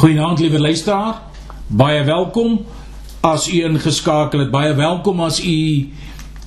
Goeienaand 0.00 0.38
liewe 0.38 0.60
luisteraar. 0.60 1.18
Baie 1.66 2.04
welkom 2.04 2.62
as 3.20 3.48
u 3.52 3.58
ingeskakel 3.64 4.40
het. 4.40 4.50
Baie 4.50 4.72
welkom 4.74 5.18
as 5.20 5.42
u 5.44 5.90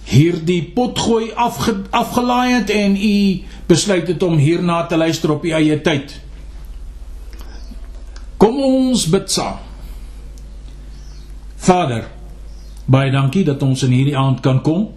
hierdie 0.10 0.64
potgooi 0.74 1.28
afge, 1.38 1.76
afgelaai 1.94 2.54
het 2.54 2.74
en 2.74 2.96
u 2.98 3.44
besluit 3.70 4.10
het 4.10 4.26
om 4.26 4.42
hierna 4.42 4.86
te 4.90 4.98
luister 4.98 5.36
op 5.36 5.46
u 5.46 5.54
eie 5.54 5.78
tyd. 5.86 6.18
Kom 8.42 8.58
ons 8.58 9.06
bid 9.14 9.30
saam. 9.30 9.62
Vader, 11.56 12.10
baie 12.90 13.14
dankie 13.14 13.46
dat 13.46 13.62
ons 13.62 13.86
in 13.86 13.94
hierdie 13.94 14.18
aand 14.18 14.42
kan 14.42 14.66
kom. 14.66 14.90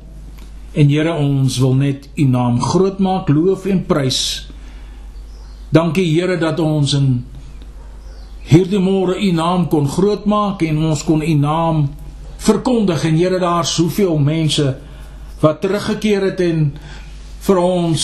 En 0.72 0.88
Here, 0.88 1.12
ons 1.12 1.60
wil 1.60 1.76
net 1.76 2.08
u 2.14 2.24
naam 2.24 2.56
groot 2.72 3.04
maak, 3.04 3.28
loof 3.28 3.68
en 3.68 3.84
prys. 3.84 4.48
Dankie 5.68 6.08
Here 6.08 6.40
dat 6.40 6.56
ons 6.60 6.96
in 6.96 7.10
hierdie 8.46 8.80
môre 8.82 9.16
u 9.18 9.30
naam 9.34 9.66
kon 9.68 9.88
grootmaak 9.90 10.62
en 10.62 10.78
ons 10.90 11.02
kon 11.04 11.22
u 11.22 11.34
naam 11.34 11.86
verkondig 12.46 13.04
en 13.04 13.16
Here 13.18 13.38
daar 13.42 13.66
soveel 13.66 14.18
mense 14.18 14.76
wat 15.40 15.60
teruggekeer 15.60 16.30
het 16.30 16.40
en 16.40 16.68
vir 17.46 17.58
ons 17.62 18.02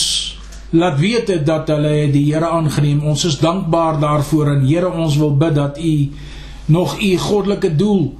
laat 0.73 0.97
weet 0.99 1.29
het 1.29 1.45
dat 1.45 1.69
hulle 1.69 2.09
die 2.11 2.25
Here 2.31 2.49
aangeneem. 2.49 3.03
Ons 3.05 3.25
is 3.29 3.39
dankbaar 3.39 3.99
daarvoor 4.01 4.55
en 4.55 4.65
Here 4.67 4.89
ons 4.91 5.17
wil 5.21 5.35
bid 5.37 5.55
dat 5.55 5.77
u 5.77 6.11
nog 6.65 6.97
u 7.01 7.17
goddelike 7.17 7.75
doel 7.75 8.13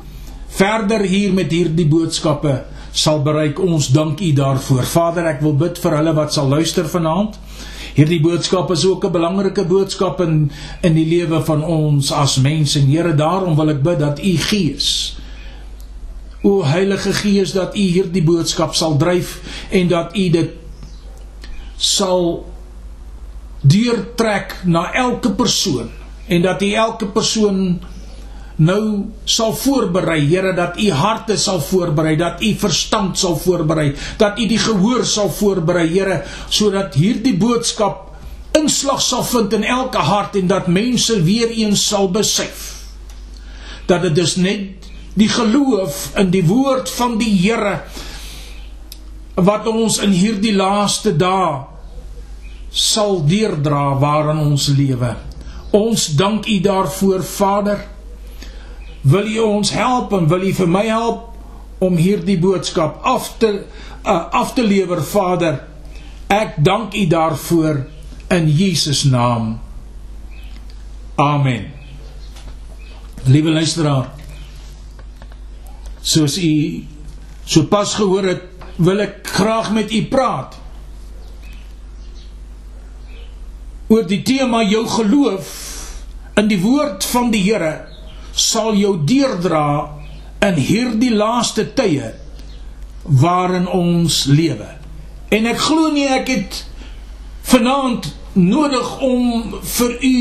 verder 0.53 1.01
hier 1.01 1.33
met 1.33 1.51
hierdie 1.51 1.87
boodskappe 1.87 2.61
sal 2.91 3.23
bereik. 3.25 3.59
Ons 3.59 3.89
dank 3.89 4.21
u 4.21 4.33
daarvoor. 4.33 4.83
Vader, 4.83 5.27
ek 5.33 5.41
wil 5.41 5.55
bid 5.57 5.79
vir 5.81 5.97
hulle 5.97 6.13
wat 6.13 6.33
sal 6.33 6.47
luister 6.47 6.85
vanaand. 6.89 7.39
Hierdie 7.93 8.21
boodskap 8.21 8.71
is 8.71 8.85
ook 8.85 9.05
'n 9.05 9.11
belangrike 9.11 9.65
boodskap 9.65 10.21
in 10.21 10.51
in 10.81 10.93
die 10.93 11.05
lewe 11.05 11.43
van 11.45 11.63
ons 11.63 12.11
as 12.11 12.37
mense. 12.37 12.79
En 12.79 12.87
Here, 12.87 13.15
daarom 13.15 13.55
wil 13.55 13.69
ek 13.69 13.83
bid 13.83 13.99
dat 13.99 14.19
U 14.19 14.37
Gees 14.37 15.17
O 16.43 16.63
Heilige 16.63 17.13
Gees 17.13 17.53
dat 17.55 17.75
U 17.75 17.79
hierdie 17.79 18.23
boodskap 18.23 18.75
sal 18.75 18.97
dryf 18.99 19.39
en 19.71 19.87
dat 19.87 20.11
U 20.11 20.29
dit 20.29 20.49
sal 21.79 22.43
deurtrek 23.63 24.57
na 24.67 24.89
elke 24.91 25.31
persoon 25.31 25.87
en 26.27 26.43
dat 26.43 26.61
U 26.61 26.71
elke 26.71 27.07
persoon 27.07 27.79
nou 28.55 29.09
sal 29.25 29.53
voorberei 29.57 30.19
Here 30.27 30.53
dat 30.53 30.77
u 30.77 30.91
harte 30.91 31.37
sal 31.37 31.61
voorberei 31.61 32.15
dat 32.15 32.41
u 32.41 32.53
verstand 32.53 33.17
sal 33.17 33.37
voorberei 33.37 33.95
dat 34.17 34.39
u 34.39 34.47
die 34.47 34.59
gehoor 34.61 35.05
sal 35.05 35.31
voorberei 35.31 35.87
Here 35.89 36.21
sodat 36.49 36.93
hierdie 36.93 37.37
boodskap 37.37 38.11
inslag 38.57 39.01
sal 39.01 39.23
vind 39.23 39.53
in 39.53 39.63
elke 39.63 39.97
hart 39.97 40.35
en 40.35 40.47
dat 40.47 40.67
mense 40.67 41.17
weer 41.23 41.49
eens 41.49 41.87
sal 41.87 42.11
besef 42.11 42.69
dat 43.89 44.01
dit 44.01 44.17
is 44.17 44.35
net 44.35 44.89
die 45.17 45.29
geloof 45.29 46.11
in 46.17 46.29
die 46.33 46.45
woord 46.45 46.89
van 46.89 47.17
die 47.17 47.33
Here 47.41 47.81
wat 49.35 49.67
ons 49.67 49.97
in 50.05 50.13
hierdie 50.13 50.53
laaste 50.53 51.15
dae 51.17 51.63
sal 52.73 53.21
deurdra 53.25 53.93
waarin 54.01 54.39
ons 54.41 54.67
lewe. 54.73 55.13
Ons 55.73 56.07
dank 56.17 56.47
u 56.49 56.59
daarvoor 56.61 57.23
Vader 57.23 57.81
wil 59.03 59.27
U 59.27 59.39
ons 59.39 59.71
help 59.75 60.13
en 60.15 60.27
wil 60.31 60.47
U 60.47 60.53
vir 60.55 60.69
my 60.71 60.85
help 60.87 61.29
om 61.83 61.97
hierdie 61.99 62.39
boodskap 62.39 63.01
af 63.03 63.33
te 63.41 63.51
uh, 63.53 64.29
af 64.31 64.53
te 64.55 64.63
lewer 64.63 65.03
Vader. 65.03 65.59
Ek 66.31 66.55
dank 66.63 66.95
U 66.95 67.05
daarvoor 67.07 67.83
in 68.33 68.49
Jesus 68.49 69.03
naam. 69.03 69.59
Amen. 71.15 71.69
Liewe 73.23 73.53
luisteraar, 73.53 74.09
soos 76.01 76.37
u 76.37 76.83
sopas 77.45 77.93
gehoor 77.95 78.25
het, 78.27 78.41
wil 78.75 78.99
ek 78.99 79.21
graag 79.35 79.69
met 79.71 79.93
u 79.93 80.01
praat. 80.11 80.57
Oor 83.87 84.03
die 84.09 84.23
tema 84.25 84.63
jou 84.65 84.83
geloof 84.89 85.53
in 86.39 86.49
die 86.49 86.59
woord 86.59 87.05
van 87.13 87.29
die 87.31 87.43
Here 87.45 87.92
sal 88.33 88.75
jou 88.77 88.97
deurdra 89.05 89.89
in 90.43 90.59
hierdie 90.59 91.13
laaste 91.13 91.65
tye 91.77 92.13
waarin 93.03 93.67
ons 93.67 94.25
lewe. 94.31 94.69
En 95.33 95.49
ek 95.49 95.59
glo 95.65 95.91
nie 95.93 96.07
ek 96.07 96.29
het 96.29 96.61
vanaand 97.49 98.11
nodig 98.33 98.95
om 99.03 99.59
vir 99.61 99.97
u 100.01 100.15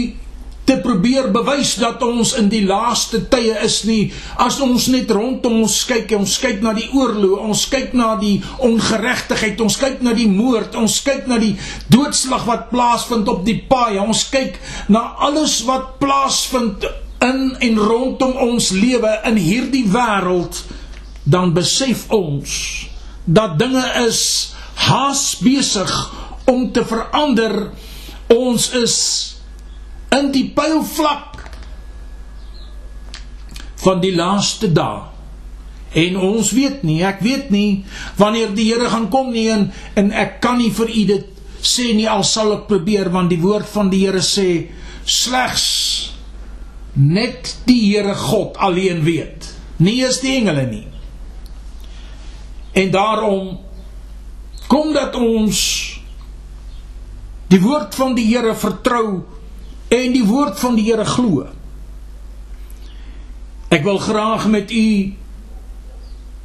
te 0.64 0.76
probeer 0.78 1.30
bewys 1.34 1.74
dat 1.80 2.02
ons 2.06 2.34
in 2.38 2.46
die 2.52 2.62
laaste 2.66 3.24
tye 3.32 3.54
is 3.66 3.80
nie 3.88 4.12
as 4.44 4.60
ons 4.62 4.86
net 4.94 5.10
rondom 5.10 5.58
ons 5.64 5.78
kyk 5.88 6.12
ons 6.14 6.36
kyk 6.42 6.60
na 6.62 6.74
die 6.76 6.86
oorlog 6.94 7.42
ons 7.48 7.64
kyk 7.72 7.96
na 7.98 8.12
die 8.20 8.36
ongeregtigheid 8.62 9.58
ons 9.64 9.78
kyk 9.80 10.04
na 10.06 10.14
die 10.14 10.28
moord 10.30 10.76
ons 10.78 11.00
kyk 11.02 11.26
na 11.30 11.40
die 11.42 11.56
doodslag 11.90 12.46
wat 12.46 12.68
plaasvind 12.70 13.30
op 13.32 13.42
die 13.48 13.58
paai 13.68 13.98
ons 14.04 14.28
kyk 14.30 14.60
na 14.92 15.08
alles 15.26 15.58
wat 15.66 15.96
plaasvind 16.02 16.86
in 17.22 17.56
en 17.58 17.78
rondom 17.78 18.36
ons 18.50 18.70
lewe 18.74 19.12
in 19.28 19.38
hierdie 19.38 19.86
wêreld 19.90 20.64
dan 21.22 21.52
besef 21.54 22.08
ons 22.10 22.54
dat 23.24 23.58
dinge 23.58 23.84
is 24.02 24.22
haas 24.74 25.36
besig 25.38 25.92
om 26.50 26.72
te 26.72 26.82
verander. 26.84 27.70
Ons 28.32 28.70
is 28.74 28.96
in 30.12 30.32
die 30.34 30.48
pylvlak 30.54 31.38
van 33.82 34.02
die 34.02 34.14
laaste 34.14 34.70
dae. 34.72 35.08
En 35.92 36.16
ons 36.16 36.50
weet 36.56 36.82
nie 36.88 37.02
ek 37.04 37.20
weet 37.20 37.50
nie 37.52 37.84
wanneer 38.16 38.54
die 38.56 38.70
Here 38.70 38.88
gaan 38.88 39.10
kom 39.12 39.28
nie 39.34 39.50
en, 39.52 39.68
en 39.94 40.08
ek 40.16 40.40
kan 40.40 40.56
nie 40.58 40.72
vir 40.72 40.88
u 40.88 41.02
dit 41.10 41.42
sê 41.62 41.92
nie 41.94 42.08
al 42.10 42.24
sal 42.26 42.54
ek 42.56 42.64
probeer 42.70 43.12
want 43.12 43.30
die 43.30 43.42
woord 43.42 43.68
van 43.70 43.92
die 43.92 44.00
Here 44.06 44.24
sê 44.24 44.72
slegs 45.04 46.11
net 46.92 47.56
die 47.64 47.80
Here 47.92 48.14
God 48.14 48.56
alleen 48.56 49.02
weet. 49.02 49.48
Nie 49.76 50.02
eens 50.04 50.20
die 50.20 50.36
engele 50.36 50.66
nie. 50.68 50.86
En 52.72 52.90
daarom 52.90 53.60
kom 54.66 54.92
dat 54.92 55.14
ons 55.16 55.60
die 57.52 57.60
woord 57.60 57.94
van 57.94 58.14
die 58.16 58.26
Here 58.30 58.54
vertrou 58.56 59.22
en 59.92 60.14
die 60.14 60.24
woord 60.24 60.60
van 60.60 60.76
die 60.76 60.86
Here 60.88 61.04
glo. 61.04 61.48
Ek 63.72 63.84
wil 63.84 63.98
graag 64.00 64.46
met 64.52 64.72
u 64.72 65.16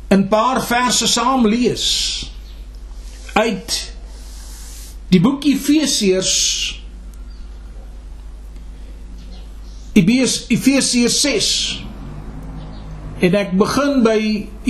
'n 0.10 0.28
paar 0.28 0.64
verse 0.64 1.08
saam 1.08 1.48
lees 1.48 1.86
uit 3.34 3.94
die 5.12 5.20
boek 5.20 5.44
Efesiërs 5.44 6.36
Efesiërs 9.98 11.20
6 11.24 11.52
en 13.28 13.38
ek 13.40 13.56
begin 13.58 14.04
by 14.06 14.20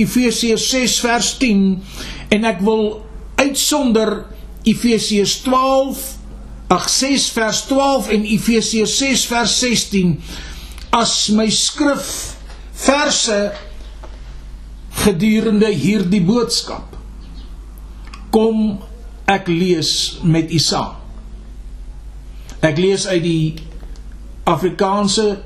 Efesiërs 0.00 0.68
6 0.72 0.96
vers 1.04 1.32
10 1.42 1.64
en 2.36 2.48
ek 2.48 2.62
wil 2.64 2.84
uitsonder 3.38 4.22
Efesiërs 4.68 5.38
12 5.44 6.04
ag 6.72 6.88
6 6.92 7.28
vers 7.36 7.62
12 7.68 8.10
en 8.16 8.26
Efesiërs 8.28 8.96
6 9.00 9.26
vers 9.30 9.54
16 9.60 10.16
as 10.96 11.14
my 11.36 11.48
skrif 11.52 12.10
verse 12.78 13.38
gedurende 15.04 15.70
hierdie 15.72 16.22
boodskap. 16.24 16.96
Kom 18.34 18.78
ek 19.28 19.48
lees 19.50 19.90
met 20.24 20.50
u 20.52 20.60
saam. 20.62 20.96
Ek 22.64 22.78
lees 22.80 23.06
uit 23.06 23.22
die 23.22 23.67
Afrikaanse 24.48 25.42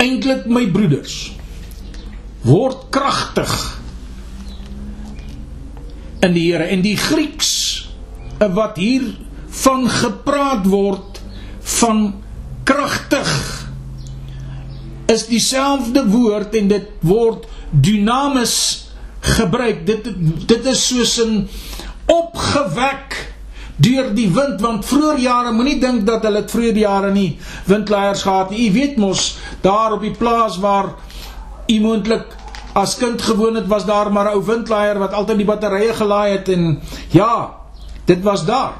Eintlik 0.00 0.46
my 0.48 0.70
broeders, 0.72 1.32
word 2.44 2.88
kragtig 2.92 3.52
in 6.24 6.32
die 6.36 6.50
Here 6.50 6.66
en 6.72 6.82
die 6.84 6.96
Grieks 7.00 7.50
wat 8.40 8.76
hier 8.80 9.04
van 9.60 9.88
gepraat 9.92 10.64
word 10.68 11.20
van 11.80 12.14
kragtig 12.64 13.59
is 15.10 15.26
dieselfde 15.26 16.04
woord 16.08 16.54
en 16.54 16.68
dit 16.70 16.88
word 17.06 17.46
dynamis 17.70 18.54
gebruik. 19.20 19.84
Dit 19.86 20.08
dit 20.46 20.66
is 20.72 20.86
soos 20.86 21.18
'n 21.24 21.48
opgewek 22.06 23.34
deur 23.76 24.14
die 24.14 24.28
wind 24.28 24.60
want 24.60 24.84
vroeër 24.84 25.18
jare 25.18 25.52
moenie 25.52 25.78
dink 25.80 26.06
dat 26.06 26.22
hulle 26.22 26.42
het 26.42 26.50
vroeër 26.50 26.76
jare 26.76 27.12
nie 27.12 27.38
windleiers 27.64 28.22
gehad 28.22 28.50
nie. 28.50 28.68
U 28.68 28.72
weet 28.72 28.96
mos 28.96 29.38
daar 29.60 29.92
op 29.92 30.00
die 30.00 30.16
plaas 30.16 30.58
waar 30.58 30.94
u 31.66 31.80
moontlik 31.80 32.36
as 32.72 32.96
kind 32.96 33.22
gewoon 33.22 33.54
het 33.54 33.66
was 33.66 33.84
daar 33.84 34.12
maar 34.12 34.24
'n 34.24 34.34
ou 34.36 34.44
windlaaier 34.44 34.98
wat 34.98 35.12
altyd 35.12 35.36
die 35.36 35.46
batterye 35.46 35.94
gelaai 35.94 36.32
het 36.32 36.48
en 36.48 36.80
ja, 37.08 37.50
dit 38.04 38.22
was 38.22 38.44
daar. 38.44 38.72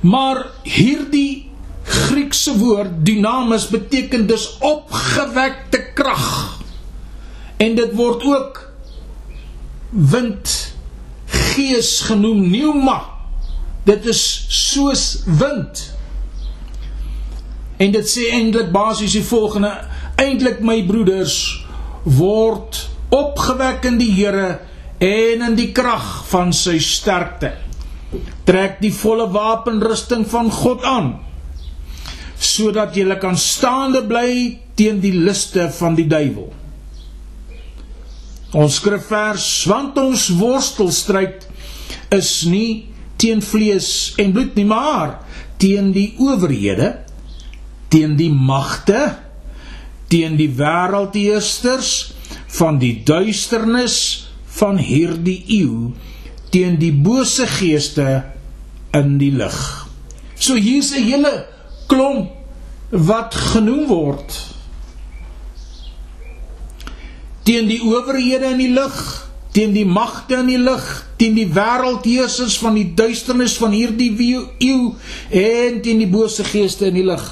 Maar 0.00 0.46
hierdie 0.62 1.47
Griekse 1.88 2.52
woord 2.58 3.04
dynamis 3.06 3.68
beteken 3.68 4.26
dus 4.26 4.56
opgewekte 4.58 5.80
krag. 5.94 6.58
En 7.56 7.74
dit 7.74 7.94
word 7.94 8.24
ook 8.24 8.72
wind 9.88 10.74
gees 11.26 12.00
genoem 12.00 12.42
pneuma. 12.48 12.98
Dit 13.84 14.06
is 14.06 14.22
soos 14.48 15.22
wind. 15.24 15.96
En 17.76 17.92
dit 17.94 18.10
sê 18.10 18.28
eintlik 18.36 18.72
basies 18.74 19.14
die 19.16 19.24
volgende: 19.24 19.72
Eintlik 20.20 20.60
my 20.60 20.82
broeders 20.86 21.38
word 22.02 22.84
opgewek 23.14 23.86
in 23.88 23.96
die 24.00 24.12
Here 24.12 24.58
en 24.98 25.44
in 25.46 25.56
die 25.56 25.70
krag 25.72 26.26
van 26.28 26.52
sy 26.52 26.76
sterkte. 26.82 27.54
Trek 28.48 28.78
die 28.82 28.92
volle 28.92 29.28
wapenrusting 29.32 30.26
van 30.28 30.50
God 30.52 30.84
aan 30.84 31.10
sodat 32.58 32.96
jy 32.96 33.06
kan 33.22 33.36
staande 33.38 34.02
bly 34.08 34.58
teen 34.78 35.00
die 35.02 35.14
liste 35.14 35.68
van 35.78 35.96
die 35.98 36.06
duiwel. 36.10 36.50
Ons 38.58 38.78
skrifvers, 38.80 39.46
want 39.68 39.98
ons 40.00 40.28
worstelstryd 40.38 41.44
is 42.14 42.30
nie 42.48 42.88
teen 43.20 43.42
vlees 43.44 44.14
en 44.20 44.32
bloed 44.32 44.56
nie, 44.56 44.66
maar 44.68 45.18
teen 45.60 45.90
die 45.92 46.14
owerhede, 46.22 46.94
teen 47.92 48.16
die 48.16 48.30
magte, 48.32 49.18
teen 50.08 50.38
die 50.38 50.48
wêreldheersters 50.56 51.92
van 52.58 52.78
die 52.80 52.94
duisternis 53.04 53.98
van 54.58 54.80
hierdie 54.80 55.42
eeu, 55.58 55.92
teen 56.54 56.78
die 56.80 56.94
bose 56.94 57.44
geeste 57.58 58.22
in 58.96 59.18
die 59.20 59.34
lig. 59.34 59.58
So 60.40 60.54
hier's 60.56 60.94
'n 60.94 61.04
hele 61.04 61.34
klomp 61.90 62.37
wat 62.90 63.34
genoem 63.34 63.86
word 63.86 64.36
teen 67.48 67.68
die 67.68 67.80
owerhede 67.80 68.50
in 68.52 68.60
die 68.60 68.72
lig, 68.74 68.96
teen 69.56 69.72
die 69.72 69.86
magte 69.88 70.42
in 70.42 70.50
die 70.50 70.60
lig, 70.60 70.84
teen 71.16 71.36
die 71.38 71.46
wêreldheersers 71.48 72.58
van 72.60 72.76
die 72.76 72.90
duisternis 72.98 73.56
van 73.56 73.72
hierdie 73.72 74.10
eeu 74.60 74.90
en 75.32 75.78
teen 75.84 76.02
die 76.02 76.10
bose 76.12 76.44
geeste 76.44 76.90
in 76.90 76.98
die 76.98 77.06
lig. 77.08 77.24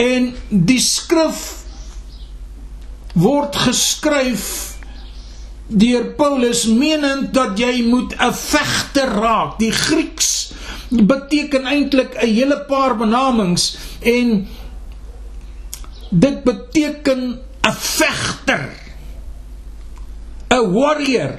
En 0.00 0.32
die 0.48 0.80
skrif 0.82 1.44
word 3.14 3.54
geskryf 3.68 4.48
deur 5.70 6.08
Paulus 6.18 6.64
menend 6.66 7.30
dat 7.36 7.58
jy 7.58 7.84
moet 7.86 8.16
'n 8.18 8.34
vegter 8.34 9.14
raak. 9.22 9.58
Die 9.58 9.70
Grieks 9.70 10.50
beteken 10.90 11.64
eintlik 11.66 12.14
'n 12.18 12.26
hele 12.34 12.58
paar 12.66 12.96
benamings 12.96 13.76
en 14.02 14.46
dit 16.10 16.42
beteken 16.44 17.38
'n 17.62 17.74
vegter 17.78 18.68
'n 20.50 20.72
warrior 20.72 21.38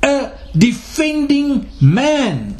'n 0.00 0.30
defending 0.52 1.68
man 1.78 2.56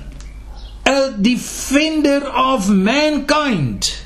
'n 0.85 1.23
defender 1.23 2.23
of 2.29 2.69
mankind 2.69 4.05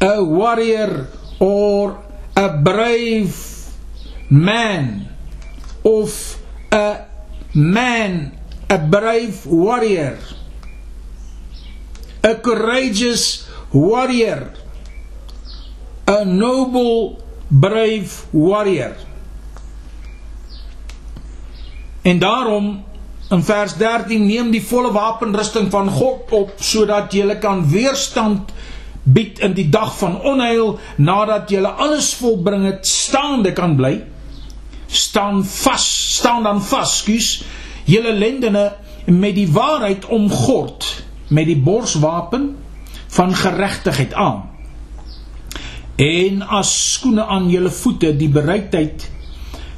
a 0.00 0.22
warrior 0.24 1.08
or 1.38 2.00
a 2.36 2.48
brave 2.48 3.34
man 4.28 5.08
of 5.84 6.38
a 6.72 7.06
man 7.52 8.32
a 8.68 8.78
brave 8.78 9.46
warrior. 9.46 10.18
A 12.22 12.34
courageous 12.36 13.48
warrior. 13.72 14.52
A 16.08 16.24
noble 16.24 17.22
brave 17.48 18.26
warrior. 18.30 18.96
En 22.02 22.18
daarom 22.18 22.84
in 23.30 23.42
vers 23.42 23.76
13 23.76 24.26
neem 24.26 24.50
die 24.52 24.62
volle 24.62 24.92
wapenrusting 24.92 25.70
van 25.72 25.88
God 25.88 26.32
op 26.36 26.50
sodat 26.60 27.14
jy 27.16 27.38
kan 27.40 27.64
weerstand 27.70 28.52
bied 29.04 29.40
in 29.44 29.54
die 29.56 29.68
dag 29.72 29.92
van 29.98 30.18
onheil 30.20 30.78
nadat 30.96 31.50
jy 31.52 31.62
alles 31.64 32.12
volbring 32.20 32.64
het 32.68 32.86
staande 32.88 33.52
kan 33.56 33.76
bly. 33.76 33.96
Staan 34.86 35.44
vas 35.44 35.86
staan 36.20 36.44
dan 36.44 36.60
vas 36.62 36.98
skuis 37.00 37.30
julle 37.84 38.12
lendene 38.12 38.72
met 39.06 39.34
die 39.36 39.48
waarheid 39.52 40.06
omgord 40.06 41.04
met 41.28 41.46
die 41.46 41.58
borswapen 41.60 42.54
van 43.14 43.34
geregtigheid 43.34 44.14
aan 44.14 44.42
en 45.96 46.42
as 46.42 46.70
skoene 46.92 47.24
aan 47.30 47.50
julle 47.50 47.70
voete 47.70 48.16
die 48.18 48.28
bereidheid 48.28 49.06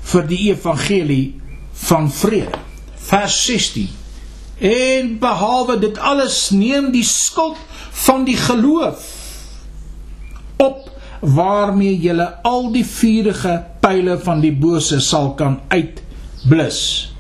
vir 0.06 0.26
die 0.30 0.40
evangelie 0.48 1.34
van 1.86 2.08
vrede. 2.12 2.58
Vers 3.06 3.36
16. 3.44 3.88
En 4.58 5.18
behalwe 5.20 5.78
dit 5.78 5.98
alles 5.98 6.50
neem 6.50 6.90
die 6.94 7.04
skild 7.04 7.58
van 8.06 8.24
die 8.24 8.36
geloof 8.36 9.04
op 10.56 10.88
waarmee 11.20 11.98
julle 12.00 12.26
al 12.46 12.70
die 12.72 12.86
vuurige 12.86 13.58
pile 13.80 14.16
van 14.18 14.40
die 14.40 14.54
bose 14.54 15.00
sal 15.04 15.34
kan 15.36 15.60
uitblus. 15.68 17.12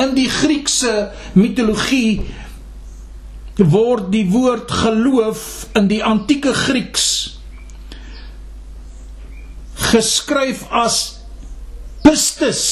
In 0.00 0.14
die 0.16 0.30
Griekse 0.32 1.10
mitologie 1.36 2.22
word 3.60 4.08
die 4.14 4.24
woord 4.32 4.70
geloof 4.72 5.68
in 5.76 5.90
die 5.90 6.00
antieke 6.04 6.54
Grieks 6.56 7.10
geskryf 9.90 10.64
as 10.70 11.20
pistis. 12.04 12.62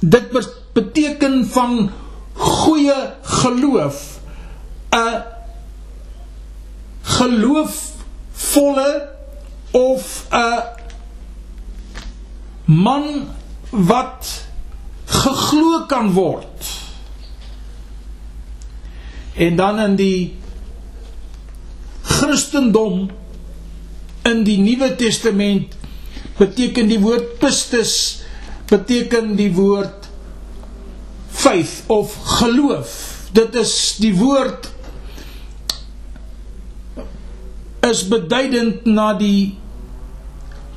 Dit 0.00 0.32
beteken 0.72 1.44
van 1.52 1.90
goeie 2.34 3.00
geloof. 3.22 4.20
'n 4.90 5.22
geloofvolle 7.02 9.08
of 9.70 10.26
'n 10.30 10.62
man 12.64 13.28
wat 13.70 14.49
geglo 15.20 15.84
kan 15.90 16.12
word. 16.16 16.68
En 19.34 19.56
dan 19.56 19.78
in 19.78 19.96
die 19.96 20.36
Christendom 22.02 23.10
in 24.22 24.42
die 24.44 24.58
Nuwe 24.60 24.94
Testament 24.96 25.76
beteken 26.38 26.88
die 26.90 27.00
woord 27.00 27.38
pistis 27.40 27.94
beteken 28.70 29.34
die 29.38 29.50
woord 29.56 30.08
faith 31.40 31.80
of 31.90 32.14
geloof 32.40 32.92
dit 33.36 33.56
is 33.60 33.74
die 34.02 34.12
woord 34.18 34.68
is 37.90 38.02
beduidend 38.10 38.84
na 38.88 39.12
die 39.18 39.56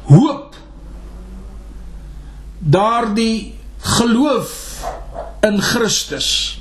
hoop 0.10 0.56
daardie 2.78 3.54
geloof 3.84 4.52
in 5.44 5.62
Christus 5.62 6.60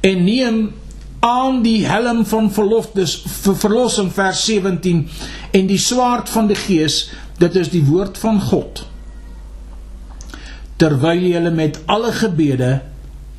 en 0.00 0.24
neem 0.24 0.60
aan 1.20 1.62
die 1.62 1.86
helm 1.86 2.24
van 2.26 2.48
verloftes 2.52 3.18
vir 3.44 3.56
verlossing 3.60 4.08
vers 4.12 4.44
17 4.48 5.02
en 5.56 5.66
die 5.68 5.78
swaard 5.78 6.30
van 6.32 6.48
die 6.50 6.58
gees 6.58 7.02
dit 7.40 7.56
is 7.56 7.70
die 7.72 7.84
woord 7.84 8.18
van 8.20 8.40
God. 8.40 8.82
Terwyl 10.80 11.22
jy 11.28 11.42
met 11.54 11.78
alle 11.92 12.12
gebede 12.16 12.80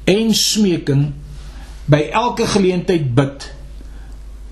en 0.09 0.33
smeking 0.37 1.09
by 1.91 2.05
elke 2.13 2.47
geleentheid 2.47 3.11
bid 3.17 3.49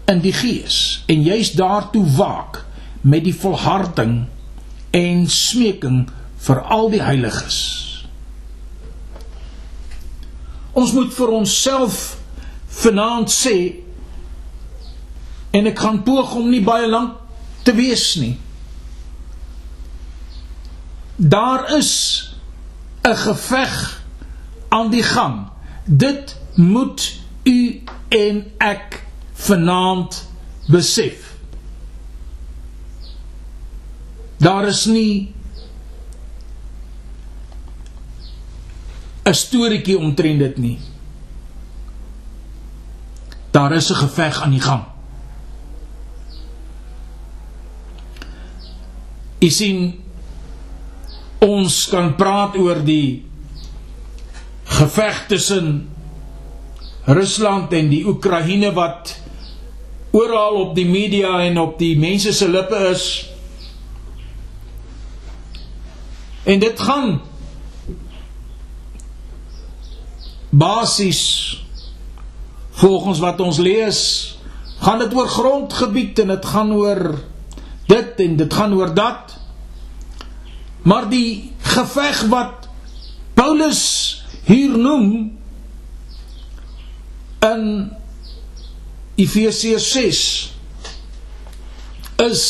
in 0.10 0.24
die 0.26 0.34
gees 0.34 1.04
en 1.08 1.22
jy's 1.24 1.54
daartoe 1.58 2.06
waak 2.18 2.64
met 3.02 3.24
die 3.24 3.36
volharding 3.36 4.24
en 4.98 5.28
smeking 5.30 6.08
vir 6.48 6.62
al 6.77 6.89
die 6.89 7.03
heiliges 7.03 7.60
ons 10.74 10.93
moet 10.96 11.13
vir 11.13 11.34
onsself 11.39 12.17
vanaand 12.81 13.31
sê 13.34 13.55
en 15.51 15.67
ek 15.67 15.79
gaan 15.79 16.03
poog 16.05 16.36
om 16.39 16.51
nie 16.51 16.63
baie 16.63 16.88
lank 16.88 17.17
te 17.65 17.74
wees 17.75 18.13
nie 18.22 18.36
Daar 21.22 21.75
is 21.77 22.24
'n 23.01 23.15
geveg 23.15 24.03
aan 24.69 24.89
die 24.89 25.03
gang. 25.03 25.48
Dit 25.86 26.38
moet 26.55 27.19
u 27.43 27.84
en 28.08 28.51
ek 28.58 29.03
vanaand 29.34 30.29
besef. 30.67 31.36
Daar 34.38 34.67
is 34.67 34.86
nie 34.86 35.34
'n 39.30 39.34
storieetjie 39.34 39.98
omtrent 39.98 40.40
dit 40.40 40.58
nie. 40.58 40.78
Daar 43.52 43.74
is 43.74 43.90
'n 43.92 44.02
geveg 44.02 44.42
aan 44.42 44.52
die 44.52 44.62
gang. 44.62 44.84
Jy 49.40 49.50
sien 49.50 50.04
ons 51.40 51.88
kan 51.90 52.16
praat 52.16 52.58
oor 52.58 52.84
die 52.84 53.26
geveg 54.64 55.26
tussen 55.28 55.90
Rusland 57.06 57.74
en 57.74 57.90
die 57.90 58.06
Oekraïne 58.06 58.74
wat 58.74 59.16
oral 60.12 60.56
op 60.56 60.76
die 60.76 60.86
media 60.86 61.40
en 61.42 61.60
op 61.60 61.78
die 61.80 61.98
mense 61.98 62.34
se 62.34 62.50
lippe 62.50 62.76
is. 62.76 63.30
En 66.44 66.60
dit 66.60 66.80
gaan 66.80 67.22
basies 70.50 71.24
volgens 72.79 73.20
wat 73.20 73.39
ons 73.39 73.58
lees, 73.58 74.00
gaan 74.79 75.00
dit 75.00 75.13
oor 75.13 75.27
grondgebied 75.27 76.20
en 76.24 76.27
dit 76.27 76.46
gaan 76.46 76.72
oor 76.74 77.03
dit 77.89 78.24
en 78.25 78.36
dit 78.39 78.53
gaan 78.53 78.74
oor 78.74 78.94
dat. 78.94 79.36
Maar 80.82 81.10
die 81.10 81.51
geveg 81.60 82.22
wat 82.32 82.70
Paulus 83.34 83.84
hier 84.48 84.77
noem 84.77 85.38
in 87.46 87.65
Efesiërs 89.20 89.91
6 89.91 90.22
is 92.24 92.44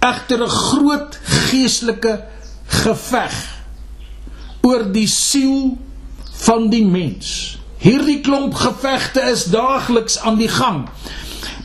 egter 0.00 0.42
'n 0.44 0.48
groot 0.48 1.18
geestelike 1.22 2.24
geveg 2.64 3.36
oor 4.60 4.92
die 4.92 5.08
siel 5.08 5.78
van 6.40 6.68
die 6.72 6.84
mens. 6.86 7.58
Hierdie 7.80 8.20
klomp 8.20 8.54
gevegte 8.54 9.22
is 9.32 9.44
daagliks 9.52 10.18
aan 10.18 10.36
die 10.40 10.50
gang 10.52 10.88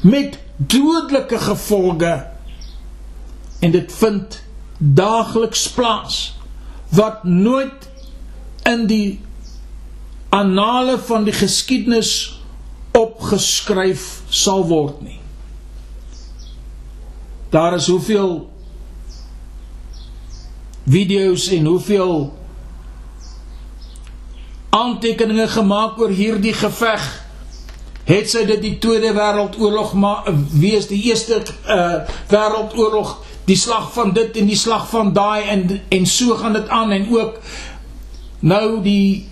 met 0.02 0.40
dodelike 0.56 1.40
gevolge 1.40 2.14
en 3.60 3.72
dit 3.72 3.94
vind 4.00 4.40
daagliks 4.78 5.68
plaas 5.76 6.38
wat 6.96 7.24
nooit 7.24 7.90
in 8.64 8.86
die 8.88 9.20
annale 10.30 10.98
van 11.08 11.24
die 11.28 11.36
geskiedenis 11.36 12.14
opgeskryf 12.96 14.22
sal 14.30 14.66
word 14.68 15.02
nie. 15.04 15.20
Daar 17.52 17.76
is 17.76 17.88
hoeveel 17.88 18.50
video's 20.86 21.48
en 21.56 21.66
hoeveel 21.66 22.34
aantekeninge 24.76 25.48
gemaak 25.48 26.00
oor 26.00 26.12
hierdie 26.12 26.54
geveg. 26.54 27.04
Het 28.06 28.30
sy 28.30 28.44
dit 28.46 28.62
die 28.62 28.76
Tweede 28.82 29.14
Wêreldoorlog 29.16 29.94
maar 29.98 30.28
wees 30.54 30.90
die 30.92 31.02
Eerste 31.10 31.40
uh 31.42 32.04
Wêreldoorlog, 32.30 33.16
die 33.50 33.58
slag 33.58 33.92
van 33.94 34.14
dit 34.14 34.38
en 34.38 34.50
die 34.52 34.60
slag 34.60 34.90
van 34.92 35.14
daai 35.14 35.48
en 35.54 35.64
en 35.90 36.06
so 36.10 36.36
gaan 36.38 36.54
dit 36.54 36.70
aan 36.70 36.92
en 36.92 37.08
ook 37.14 37.40
nou 38.46 38.82
die 38.86 39.30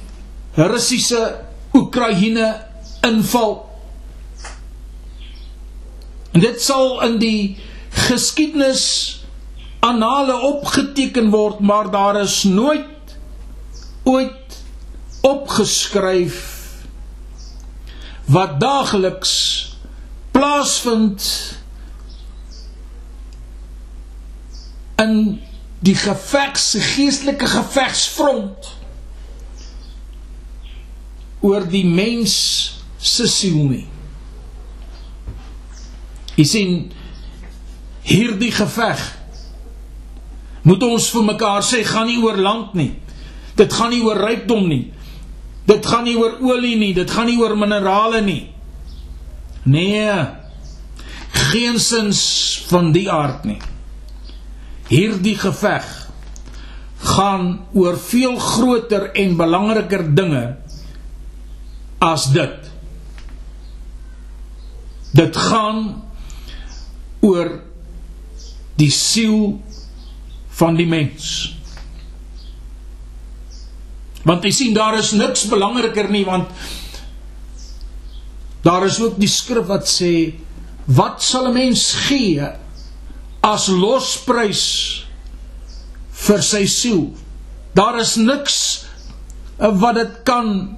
Russiese 0.56 1.22
Oekraïne 1.74 2.54
inval. 3.06 3.58
En 6.32 6.42
dit 6.42 6.62
sal 6.62 7.02
in 7.06 7.20
die 7.22 7.58
geskiedenis 8.08 8.86
annale 9.84 10.40
opgeteken 10.42 11.30
word, 11.30 11.60
maar 11.60 11.92
daar 11.92 12.22
is 12.22 12.44
nooit 12.44 13.18
ooit 14.04 14.43
opgeskryf 15.24 16.40
wat 18.34 18.60
daagliks 18.60 19.34
plaasvind 20.36 21.24
in 25.04 25.18
die 25.84 25.96
gevegs 25.96 26.74
geestelike 26.94 27.48
gevegsfront 27.48 28.72
oor 31.44 31.66
die 31.68 31.86
mens 31.88 32.36
se 33.04 33.28
siel 33.28 33.60
nie. 33.68 33.86
Jy 36.40 36.46
sien 36.48 36.78
hierdie 38.08 38.52
geveg 38.56 39.02
moet 40.64 40.84
ons 40.88 41.10
vir 41.12 41.26
mekaar 41.28 41.66
sê 41.68 41.82
gaan 41.84 42.08
nie 42.08 42.22
oor 42.24 42.40
land 42.40 42.76
nie. 42.80 42.94
Dit 43.60 43.76
gaan 43.76 43.92
nie 43.92 44.02
oor 44.06 44.20
rykdom 44.24 44.64
nie. 44.72 44.86
Dit 45.66 45.86
gaan 45.88 46.04
nie 46.04 46.18
oor 46.20 46.40
olie 46.44 46.76
nie, 46.80 46.94
dit 46.96 47.12
gaan 47.12 47.30
nie 47.30 47.40
oor 47.40 47.56
minerale 47.58 48.22
nie. 48.22 48.52
Nee. 49.64 50.12
Geensins 51.52 52.24
van 52.68 52.92
die 52.96 53.08
aard 53.12 53.46
nie. 53.48 53.60
Hierdie 54.92 55.38
geveg 55.40 55.88
gaan 57.04 57.66
oor 57.76 57.98
veel 58.00 58.36
groter 58.40 59.10
en 59.20 59.36
belangriker 59.40 60.06
dinge 60.16 60.44
as 62.04 62.30
dit. 62.36 62.72
Dit 65.14 65.38
gaan 65.38 66.04
oor 67.24 67.52
die 68.80 68.92
siel 68.92 69.62
van 70.60 70.76
die 70.80 70.88
mens. 70.90 71.54
Want 74.24 74.46
jy 74.48 74.52
sien 74.56 74.76
daar 74.76 74.98
is 75.00 75.12
niks 75.18 75.48
belangriker 75.52 76.10
nie 76.12 76.24
want 76.28 76.52
daar 78.64 78.86
is 78.88 79.02
ook 79.04 79.18
die 79.20 79.28
skrif 79.28 79.68
wat 79.68 79.90
sê 79.92 80.36
wat 80.88 81.24
sal 81.24 81.50
'n 81.50 81.54
mens 81.54 81.92
gee 82.08 82.40
as 83.44 83.68
losprys 83.68 84.64
vir 86.12 86.42
sy 86.42 86.66
siel? 86.66 87.12
Daar 87.76 88.00
is 88.00 88.16
niks 88.16 88.86
wat 89.58 89.96
dit 89.96 90.24
kan 90.24 90.78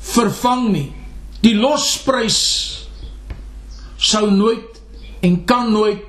vervang 0.00 0.72
nie. 0.72 0.92
Die 1.40 1.54
losprys 1.54 2.38
sou 3.96 4.30
nooit 4.30 4.80
en 5.20 5.44
kan 5.44 5.72
nooit 5.72 6.04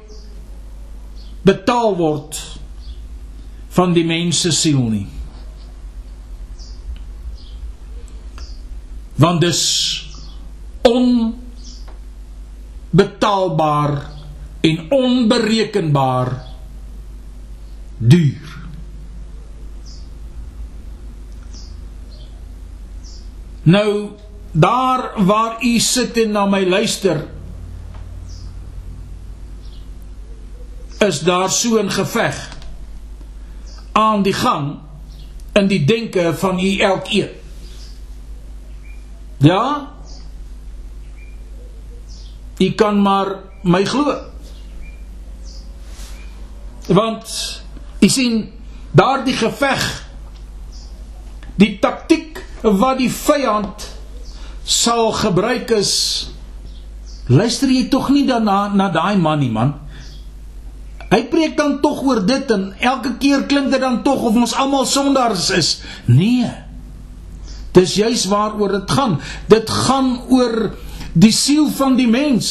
betaal 1.43 1.95
word 1.97 2.58
van 3.79 3.93
die 3.95 4.03
mens 4.03 4.41
se 4.43 4.51
siel 4.51 4.81
nie. 4.91 5.07
Want 9.19 9.39
dis 9.43 9.63
onbetaalbaar 12.91 13.95
en 14.67 14.91
onberekenbaar 14.91 16.33
duur. 17.97 18.57
Nou 23.63 24.09
daar 24.51 25.23
waar 25.23 25.63
u 25.63 25.79
sit 25.79 26.17
en 26.17 26.31
na 26.35 26.45
my 26.51 26.67
luister 26.67 27.27
is 30.99 31.19
daar 31.23 31.51
so 31.51 31.79
'n 31.79 31.91
geveg 31.91 32.58
aan 33.99 34.23
die 34.23 34.33
gang 34.33 34.77
in 35.59 35.67
die 35.67 35.83
denke 35.85 36.33
van 36.39 36.59
u 36.59 36.77
elkeen. 36.77 37.29
Ja? 39.37 39.91
U 42.57 42.71
kan 42.71 43.01
maar 43.01 43.35
my 43.63 43.85
glo. 43.85 44.15
Want 46.87 47.61
u 47.99 48.07
sien 48.07 48.51
daardie 48.91 49.35
geveg 49.35 50.07
die 51.59 51.75
taktik 51.79 52.43
wat 52.61 52.97
die 52.97 53.11
vyand 53.11 53.85
sal 54.63 55.11
gebruik 55.11 55.71
is 55.75 55.93
luister 57.27 57.69
jy 57.69 57.85
tog 57.91 58.09
nie 58.13 58.25
daarna 58.27 58.69
na 58.73 58.89
daai 58.93 59.17
man 59.17 59.39
nie 59.43 59.51
man 59.53 59.75
Hy 61.09 61.23
preek 61.31 61.55
dan 61.57 61.79
tog 61.81 62.03
oor 62.05 62.21
dit 62.25 62.51
en 62.53 62.69
elke 62.77 63.15
keer 63.21 63.47
klink 63.49 63.71
dit 63.73 63.81
dan 63.81 64.03
tog 64.05 64.27
of 64.29 64.35
ons 64.37 64.53
almal 64.53 64.85
sondaars 64.85 65.49
is. 65.57 65.69
Nee. 66.05 66.49
Dis 67.73 67.95
juis 67.97 68.25
waaroor 68.29 68.75
dit 68.77 68.93
gaan. 68.93 69.17
Dit 69.49 69.69
gaan 69.69 70.19
oor 70.29 70.75
die 71.17 71.33
siel 71.33 71.69
van 71.73 71.97
die 71.97 72.09
mens. 72.09 72.49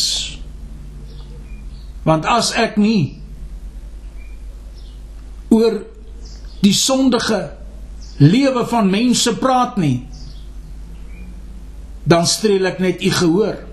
Want 2.03 2.27
as 2.27 2.51
ek 2.59 2.79
nie 2.81 3.21
oor 5.55 5.81
die 6.61 6.75
sondige 6.75 7.45
lewe 8.19 8.65
van 8.67 8.91
mense 8.91 9.37
praat 9.39 9.79
nie, 9.79 10.03
dan 12.09 12.27
streel 12.27 12.67
ek 12.73 12.83
net 12.83 13.05
u 13.05 13.13
gehoor. 13.15 13.68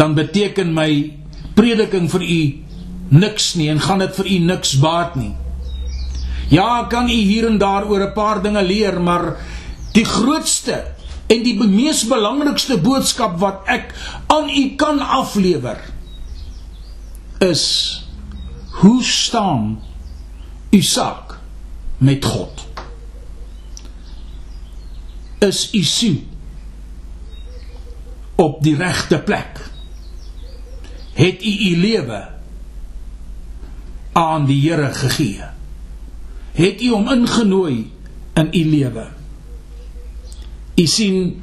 Dan 0.00 0.16
beteken 0.16 0.72
my 0.72 1.12
prediking 1.54 2.08
vir 2.08 2.22
u 2.24 2.42
niks 3.20 3.52
nie 3.58 3.68
en 3.68 3.82
gaan 3.84 4.00
dit 4.00 4.14
vir 4.16 4.30
u 4.32 4.38
niks 4.48 4.72
baat 4.80 5.16
nie. 5.20 5.34
Ja, 6.50 6.86
kan 6.88 7.10
u 7.10 7.14
hier 7.14 7.46
en 7.46 7.58
daar 7.60 7.84
oor 7.84 8.06
'n 8.08 8.14
paar 8.16 8.42
dinge 8.42 8.62
leer, 8.62 9.00
maar 9.00 9.36
die 9.92 10.04
grootste 10.04 10.84
en 11.26 11.42
die 11.42 11.54
mees 11.54 12.06
belangrikste 12.08 12.78
boodskap 12.78 13.38
wat 13.38 13.62
ek 13.66 13.94
aan 14.26 14.48
u 14.48 14.74
kan 14.76 14.98
aflewer 14.98 15.78
is 17.38 17.64
hoe 18.80 19.02
staan 19.04 19.82
u 20.70 20.82
saak 20.82 21.38
met 21.98 22.24
God? 22.24 22.66
Is 25.38 25.68
u 25.72 25.82
siel 25.82 26.22
op 28.36 28.62
die 28.62 28.76
regte 28.76 29.18
plek? 29.18 29.69
Het 31.20 31.42
u 31.44 31.52
u 31.68 31.76
lewe 31.76 32.28
aan 34.12 34.46
die 34.46 34.70
Here 34.70 34.92
gegee? 34.94 35.40
Het 36.52 36.80
u 36.80 36.90
hom 36.90 37.08
ingenooi 37.12 37.92
in 38.32 38.48
u 38.52 38.64
lewe? 38.64 39.08
U 40.74 40.86
sien 40.86 41.42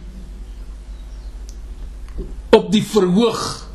op 2.50 2.72
die 2.72 2.84
verhoog 2.84 3.70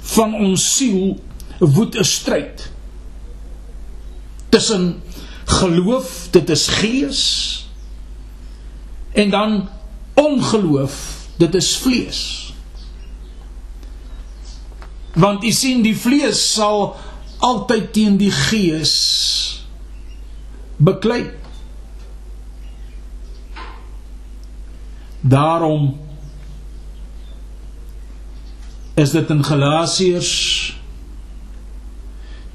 van 0.00 0.34
ons 0.34 0.76
siel 0.76 1.18
woed 1.58 1.98
'n 1.98 2.04
stryd 2.04 2.70
tussen 4.48 5.02
geloof, 5.44 6.28
dit 6.30 6.50
is 6.50 6.68
gees 6.68 7.22
en 9.12 9.30
dan 9.30 9.68
ongeloof, 10.14 11.26
dit 11.36 11.54
is 11.54 11.76
vlees. 11.76 12.49
Want 15.14 15.44
u 15.44 15.50
sien 15.50 15.82
die 15.82 15.96
vlees 15.96 16.40
sal 16.52 16.96
altyd 17.40 17.92
teen 17.92 18.16
die 18.20 18.30
gees 18.30 18.94
beklei. 20.76 21.24
Daarom 25.20 25.98
is 28.94 29.10
dit 29.10 29.30
in 29.30 29.44
Galasiërs 29.44 30.32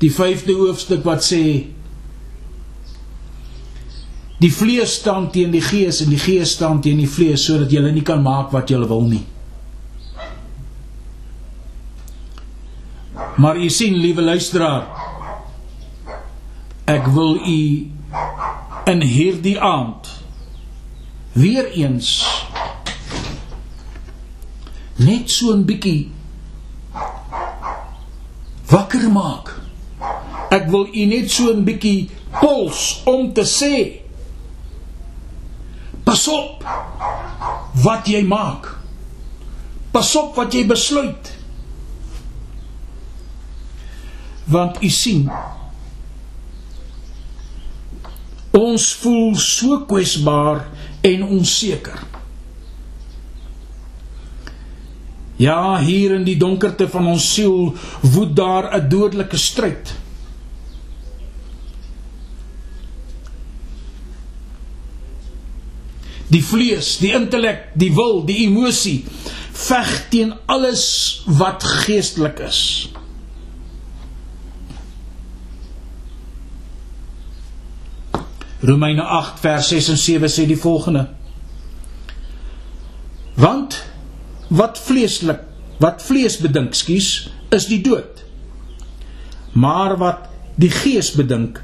die 0.01 0.11
5de 0.11 0.55
hoofstuk 0.57 1.05
wat 1.07 1.23
sê 1.25 1.43
die 4.41 4.51
vlees 4.51 4.97
staan 4.99 5.29
teen 5.31 5.53
die 5.53 5.63
gees 5.63 6.01
en 6.03 6.11
die 6.11 6.19
gees 6.19 6.57
staan 6.57 6.81
teen 6.83 6.99
die 7.01 7.09
vlees 7.09 7.45
sodat 7.47 7.71
jy 7.71 7.81
nie 7.87 8.03
kan 8.05 8.21
maak 8.21 8.51
wat 8.53 8.69
jy 8.69 8.81
wil 8.83 9.07
nie. 9.07 9.23
Maar 13.35 13.57
u 13.57 13.69
sien 13.69 13.95
liewe 13.95 14.21
luisteraar 14.21 14.87
ek 16.85 17.07
wil 17.07 17.35
u 17.35 17.91
in 18.85 19.01
hierdie 19.01 19.57
aand 19.59 20.11
weer 21.33 21.71
eens 21.73 22.09
net 24.95 25.31
so 25.31 25.53
'n 25.53 25.65
bietjie 25.65 26.11
wakker 28.69 29.11
maak. 29.11 29.59
Ek 30.49 30.69
wil 30.69 30.87
u 30.93 31.05
net 31.05 31.31
so 31.31 31.51
'n 31.51 31.63
bietjie 31.63 32.09
pols 32.39 33.01
om 33.05 33.33
te 33.33 33.43
sê 33.43 34.05
Pas 36.05 36.27
op 36.27 36.61
wat 37.81 38.05
jy 38.07 38.21
maak. 38.29 38.67
Pas 39.91 40.11
op 40.15 40.35
wat 40.37 40.53
jy 40.53 40.61
besluit. 40.69 41.31
Want 44.45 44.81
u 44.83 44.89
sien 44.89 45.29
ons 48.55 48.93
voel 49.01 49.35
so 49.35 49.81
kwesbaar 49.89 50.63
en 51.03 51.23
onseker. 51.23 51.99
Ja, 55.35 55.77
hier 55.83 56.13
in 56.15 56.23
die 56.23 56.37
donkerte 56.39 56.87
van 56.87 57.09
ons 57.11 57.25
siel 57.33 57.73
woed 58.13 58.35
daar 58.35 58.71
'n 58.77 58.89
dodelike 58.89 59.37
stryd. 59.37 59.93
Die 66.27 66.43
vlees, 66.43 66.97
die 66.97 67.13
intellek, 67.13 67.69
die 67.73 67.93
wil, 67.93 68.25
die 68.25 68.47
emosie 68.47 69.05
veg 69.51 70.09
teen 70.09 70.33
alles 70.45 71.21
wat 71.25 71.63
geestelik 71.63 72.39
is. 72.39 72.89
Romeine 78.59 79.01
8 79.01 79.39
vers 79.39 79.67
6 79.67 79.89
en 79.89 79.97
7 79.97 80.29
sê 80.31 80.45
die 80.47 80.59
volgende: 80.59 81.07
Want 83.35 83.83
wat 84.47 84.79
vleeslik 84.79 85.43
wat 85.83 86.03
vlees 86.03 86.37
bedink 86.39 86.73
skuis 86.73 87.09
is 87.55 87.67
die 87.67 87.81
dood. 87.83 88.23
Maar 89.51 89.97
wat 89.99 90.29
die 90.55 90.71
gees 90.71 91.11
bedink 91.15 91.59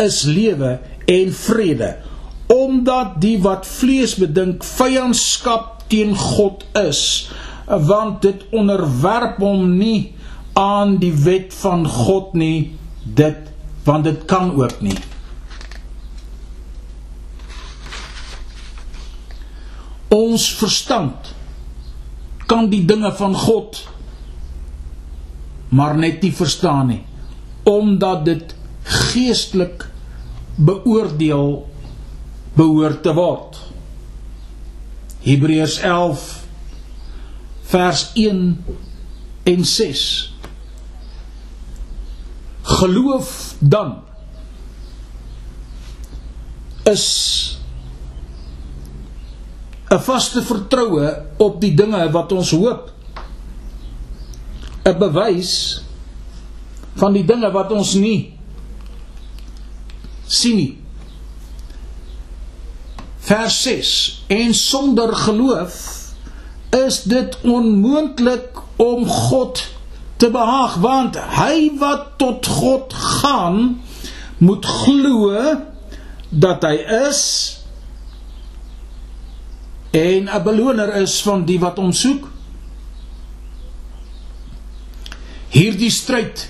is 0.00 0.22
lewe 0.28 0.76
en 1.08 1.32
vrede. 1.32 1.96
Omdat 2.52 3.16
die 3.20 3.38
wat 3.42 3.66
vlees 3.66 4.14
bedink 4.20 4.64
vyandskap 4.64 5.88
teen 5.88 6.14
God 6.16 6.66
is 6.78 7.30
want 7.66 8.22
dit 8.22 8.44
onderwerp 8.54 9.40
hom 9.42 9.76
nie 9.78 10.14
aan 10.56 10.96
die 11.02 11.12
wet 11.24 11.54
van 11.62 11.86
God 11.88 12.34
nie 12.38 12.76
dit 13.02 13.50
want 13.84 14.06
dit 14.06 14.24
kan 14.30 14.52
ook 14.54 14.80
nie 14.80 14.96
ons 20.14 20.46
verstand 20.60 21.34
kan 22.46 22.70
die 22.70 22.84
dinge 22.86 23.10
van 23.18 23.34
God 23.34 23.80
maar 25.74 25.96
net 25.98 26.22
nie 26.22 26.32
verstaan 26.34 26.92
nie 26.92 27.02
omdat 27.66 28.24
dit 28.24 28.54
geestelik 28.86 29.88
beoordeel 30.56 31.66
behoort 32.56 33.02
te 33.02 33.12
word. 33.12 33.58
Hebreërs 35.26 35.80
11 35.82 36.22
vers 37.66 38.04
1 38.14 38.64
en 39.50 39.64
6 39.66 40.04
Geloof 42.66 43.54
dan 43.58 43.96
is 46.86 47.06
'n 49.90 50.00
vaste 50.00 50.42
vertroue 50.42 51.22
op 51.36 51.60
die 51.60 51.74
dinge 51.74 52.10
wat 52.10 52.32
ons 52.32 52.50
hoop. 52.50 52.90
'n 54.84 54.98
bewys 54.98 55.82
van 56.94 57.12
die 57.12 57.24
dinge 57.24 57.50
wat 57.52 57.70
ons 57.72 57.94
nie 57.94 58.34
sien 60.26 60.56
nie. 60.56 60.78
Vers 63.18 63.62
6: 63.62 64.24
En 64.26 64.54
sonder 64.54 65.14
geloof 65.16 66.04
is 66.70 67.02
dit 67.02 67.38
onmoontlik 67.42 68.62
om 68.76 69.06
God 69.06 69.64
te 70.16 70.30
behaag, 70.30 70.74
want 70.74 71.16
hy 71.18 71.72
wat 71.78 72.06
tot 72.16 72.46
God 72.46 72.92
gaan, 72.92 73.80
moet 74.38 74.66
glo 74.66 75.32
dat 76.30 76.62
hy 76.62 76.76
is 77.08 77.55
en 79.90 80.28
'n 80.28 80.42
beloner 80.42 80.94
is 80.94 81.22
van 81.22 81.44
die 81.44 81.58
wat 81.58 81.76
hom 81.76 81.92
soek. 81.92 82.28
Hierdie 85.48 85.90
stryd 85.90 86.48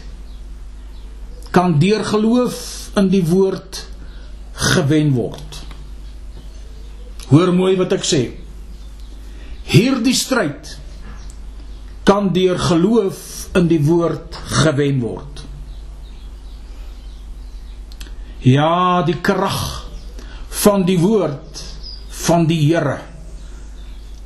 kan 1.50 1.78
deur 1.78 2.04
geloof 2.04 2.90
in 2.96 3.08
die 3.08 3.24
woord 3.24 3.86
gewen 4.52 5.12
word. 5.12 5.62
Hoor 7.28 7.52
mooi 7.52 7.76
wat 7.76 7.92
ek 7.92 8.04
sê. 8.04 8.22
Hierdie 9.66 10.14
stryd 10.14 10.78
kan 12.04 12.32
deur 12.32 12.58
geloof 12.58 13.48
in 13.54 13.68
die 13.68 13.82
woord 13.82 14.36
gewen 14.62 15.00
word. 15.00 15.42
Ja, 18.46 19.02
die 19.02 19.18
krag 19.20 19.88
van 20.62 20.84
die 20.86 20.98
woord 20.98 21.62
van 22.26 22.46
die 22.46 22.60
Here 22.68 23.15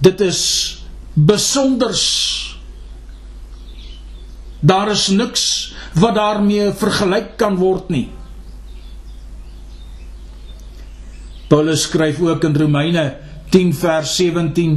dit 0.01 0.21
is 0.21 0.43
besonders. 1.13 2.07
Daar 4.61 4.91
is 4.91 5.09
niks 5.09 5.45
wat 5.95 6.15
daarmee 6.15 6.73
vergelyk 6.73 7.37
kan 7.41 7.57
word 7.57 7.89
nie. 7.89 8.09
Paulus 11.51 11.83
skryf 11.89 12.21
ook 12.23 12.45
in 12.47 12.57
Romeine 12.57 13.17
10 13.51 13.73
vers 13.75 14.13
17 14.17 14.77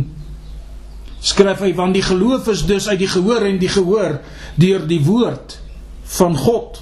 skryf 1.24 1.62
hy 1.64 1.70
want 1.78 1.94
die 1.96 2.04
geloof 2.04 2.48
is 2.52 2.64
dus 2.68 2.88
uit 2.90 3.00
die 3.04 3.12
gehoor 3.12 3.46
en 3.46 3.60
die 3.62 3.70
gehoor 3.72 4.18
deur 4.60 4.88
die 4.90 5.02
woord 5.06 5.60
van 6.18 6.36
God. 6.38 6.82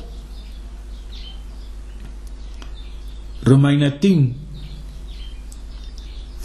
Romeine 3.44 3.92
10 4.00 4.24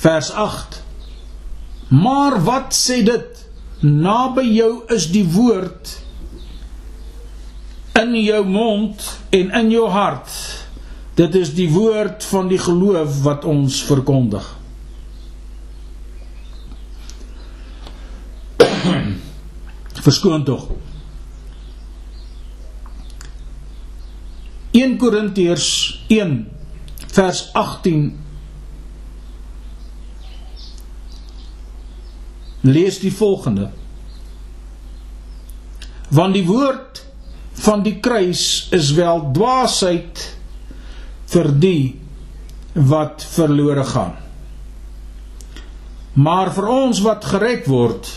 vers 0.03 0.33
8 0.33 0.83
Maar 1.89 2.43
wat 2.43 2.75
sê 2.75 3.03
dit? 3.07 3.47
Naby 3.81 4.43
jou 4.57 4.85
is 4.95 5.07
die 5.13 5.27
woord 5.29 5.93
in 7.97 8.15
jou 8.21 8.45
mond 8.45 9.21
en 9.31 9.51
in 9.61 9.71
jou 9.71 9.89
hart. 9.89 10.31
Dit 11.17 11.35
is 11.39 11.55
die 11.57 11.71
woord 11.73 12.25
van 12.29 12.49
die 12.49 12.59
geloof 12.61 13.23
wat 13.25 13.45
ons 13.49 13.83
verkondig. 13.89 14.45
Verskoon 20.07 20.45
tog. 20.45 20.69
1 24.77 24.99
Korintiërs 25.01 25.71
1 26.13 26.49
vers 27.17 27.47
18 27.57 28.26
lees 32.67 33.01
die 33.03 33.13
volgende. 33.13 33.71
Want 36.09 36.35
die 36.35 36.47
woord 36.47 37.03
van 37.67 37.83
die 37.83 37.97
kruis 38.01 38.69
is 38.77 38.93
wel 38.97 39.31
dwaasheid 39.35 40.23
vir 41.33 41.51
die 41.61 41.97
wat 42.77 43.25
verlore 43.25 43.85
gaan. 43.85 44.15
Maar 46.17 46.53
vir 46.57 46.69
ons 46.73 47.01
wat 47.05 47.25
gered 47.29 47.67
word 47.69 48.09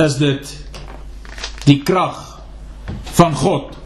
is 0.00 0.16
dit 0.20 0.52
die 1.66 1.80
krag 1.84 2.20
van 3.16 3.36
God 3.36 3.76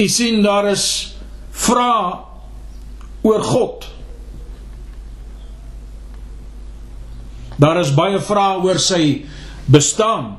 U 0.00 0.08
sien 0.08 0.42
daar 0.42 0.70
is 0.70 1.16
vra 1.50 2.24
oor 3.20 3.42
God. 3.44 3.88
Daar 7.60 7.80
is 7.82 7.90
baie 7.92 8.20
vrae 8.24 8.62
oor 8.64 8.80
sy 8.80 9.26
bestaan. 9.68 10.38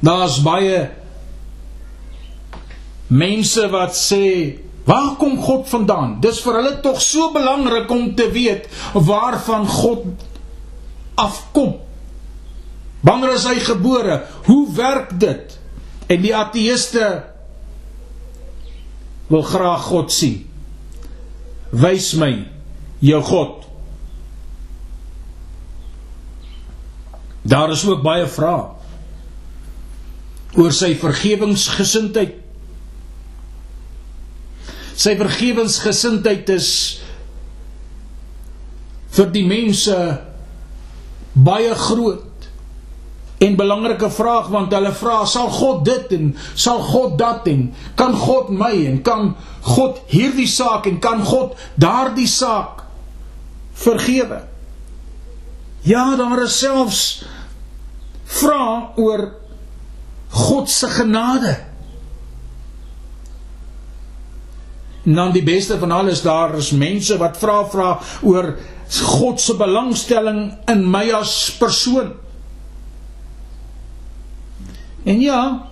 Daar's 0.00 0.38
baie 0.40 0.86
mense 3.08 3.68
wat 3.68 3.92
sê, 3.96 4.56
"Waar 4.84 5.16
kom 5.18 5.36
God 5.42 5.68
vandaan?" 5.68 6.20
Dis 6.20 6.40
vir 6.40 6.54
hulle 6.54 6.80
tog 6.80 7.02
so 7.02 7.32
belangrik 7.32 7.90
om 7.90 8.14
te 8.14 8.30
weet 8.30 8.68
waarvan 8.94 9.66
God 9.66 10.04
afkom. 11.14 11.87
Wanneer 13.00 13.36
is 13.36 13.46
hy 13.46 13.58
gebore? 13.62 14.22
Hoe 14.48 14.62
werk 14.74 15.14
dit? 15.20 15.54
En 16.08 16.22
die 16.24 16.34
ateëste 16.34 17.08
wil 19.28 19.44
graag 19.46 19.86
God 19.90 20.12
sien. 20.12 20.42
Wys 21.70 22.14
my 22.18 22.32
jou 23.04 23.20
God. 23.22 23.66
Daar 27.48 27.72
is 27.72 27.84
ook 27.86 28.02
baie 28.04 28.26
vrae 28.28 28.74
oor 30.58 30.72
sy 30.72 30.94
vergewensgesindheid. 30.98 32.38
Sy 34.98 35.12
vergewensgesindheid 35.20 36.48
is 36.56 36.70
vir 39.14 39.28
die 39.34 39.44
mense 39.46 39.94
baie 41.36 41.76
groot 41.78 42.27
en 43.38 43.56
belangrike 43.56 44.10
vraag 44.10 44.50
want 44.50 44.72
hulle 44.74 44.90
vra 44.98 45.22
sal 45.26 45.50
God 45.54 45.84
dit 45.86 46.12
en 46.16 46.30
sal 46.58 46.80
God 46.82 47.18
dat 47.20 47.46
en 47.50 47.68
kan 47.98 48.16
God 48.18 48.50
my 48.50 48.72
en 48.88 49.00
kan 49.06 49.32
God 49.68 50.00
hierdie 50.10 50.48
saak 50.50 50.88
en 50.90 50.98
kan 51.02 51.22
God 51.24 51.54
daardie 51.78 52.28
saak 52.30 52.82
vergewe? 53.78 54.42
Ja 55.86 56.16
daar 56.18 56.42
is 56.42 56.58
selfs 56.58 57.04
vra 58.40 58.92
oor 58.98 59.28
God 60.28 60.68
se 60.68 60.88
genade. 60.92 61.54
Dan 65.08 65.32
die 65.32 65.44
beste 65.46 65.78
van 65.80 65.94
alles 65.94 66.20
daar 66.26 66.58
is 66.58 66.74
mense 66.76 67.16
wat 67.22 67.38
vra 67.40 67.62
vra 67.70 67.92
oor 68.26 68.56
God 69.22 69.40
se 69.40 69.54
belangstelling 69.56 70.42
in 70.68 70.82
my 70.90 71.06
as 71.14 71.54
persoon 71.60 72.16
En 75.04 75.20
ja, 75.20 75.68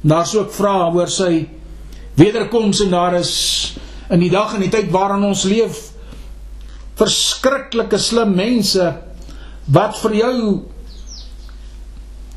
daar's 0.00 0.34
ook 0.34 0.52
vrae 0.52 0.90
oor 0.92 1.10
sy 1.10 1.46
wederkoms 2.18 2.82
en 2.84 2.90
daar 2.90 3.14
is 3.20 3.34
in 4.10 4.20
die 4.20 4.30
dag 4.30 4.54
en 4.54 4.60
die 4.64 4.72
tyd 4.72 4.90
waarin 4.92 5.24
ons 5.24 5.44
leef 5.48 5.88
verskriklike 7.00 7.98
slim 7.98 8.34
mense 8.36 8.84
wat 9.72 9.96
vir 10.02 10.16
jou 10.18 10.36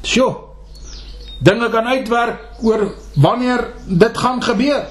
sjo 0.06 0.30
dinge 1.46 1.70
kan 1.74 1.88
uitwerk 1.92 2.62
oor 2.64 2.88
wanneer 3.20 3.74
dit 3.86 4.18
gaan 4.18 4.44
gebeur. 4.44 4.86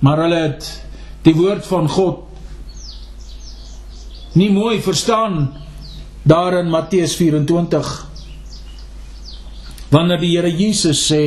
Maar 0.00 0.18
hulle 0.24 0.40
het 0.44 0.68
die 1.24 1.34
woord 1.36 1.66
van 1.66 1.88
God 1.88 2.26
nie 4.32 4.50
mooi 4.52 4.80
verstaan 4.82 5.48
daar 6.22 6.58
in 6.60 6.70
Matteus 6.70 7.16
24 7.16 8.06
wanneer 9.90 10.20
die 10.20 10.36
Here 10.36 10.50
Jesus 10.50 11.02
sê 11.10 11.24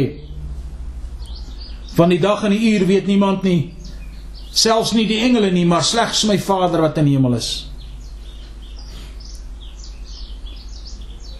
van 1.93 2.09
die 2.09 2.19
dag 2.21 2.43
en 2.43 2.53
die 2.55 2.73
uur 2.73 2.85
weet 2.87 3.07
niemand 3.09 3.43
nie 3.43 3.73
selfs 4.53 4.93
nie 4.93 5.07
die 5.09 5.21
engele 5.25 5.49
nie 5.51 5.65
maar 5.65 5.83
slegs 5.85 6.23
my 6.29 6.37
Vader 6.37 6.85
wat 6.85 6.99
in 7.01 7.09
die 7.09 7.15
hemel 7.17 7.39
is. 7.39 7.49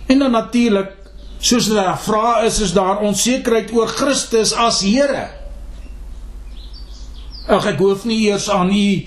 En 0.10 0.20
dan 0.20 0.34
natuurlik 0.34 0.92
soos 1.44 1.70
daar 1.70 1.98
vra 2.00 2.42
is 2.48 2.60
is 2.64 2.74
daar 2.74 3.04
onsekerheid 3.06 3.72
oor 3.76 3.92
Christus 3.92 4.54
as 4.54 4.82
Here 4.82 5.30
ag 7.52 7.66
ek 7.74 7.82
hoef 7.84 8.06
nie 8.08 8.22
eers 8.30 8.48
aan 8.50 8.72
u 8.72 9.04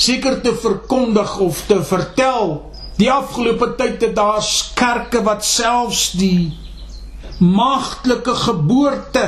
seker 0.00 0.38
te 0.40 0.54
verkondig 0.56 1.32
of 1.42 1.64
te 1.68 1.80
vertel 1.84 2.69
die 3.00 3.10
afgelope 3.12 3.74
tyd 3.78 4.02
het 4.04 4.16
daar 4.16 4.44
kerke 4.76 5.22
wat 5.24 5.44
selfs 5.46 6.10
die 6.20 6.50
maagtelike 7.40 8.34
geboorte 8.36 9.24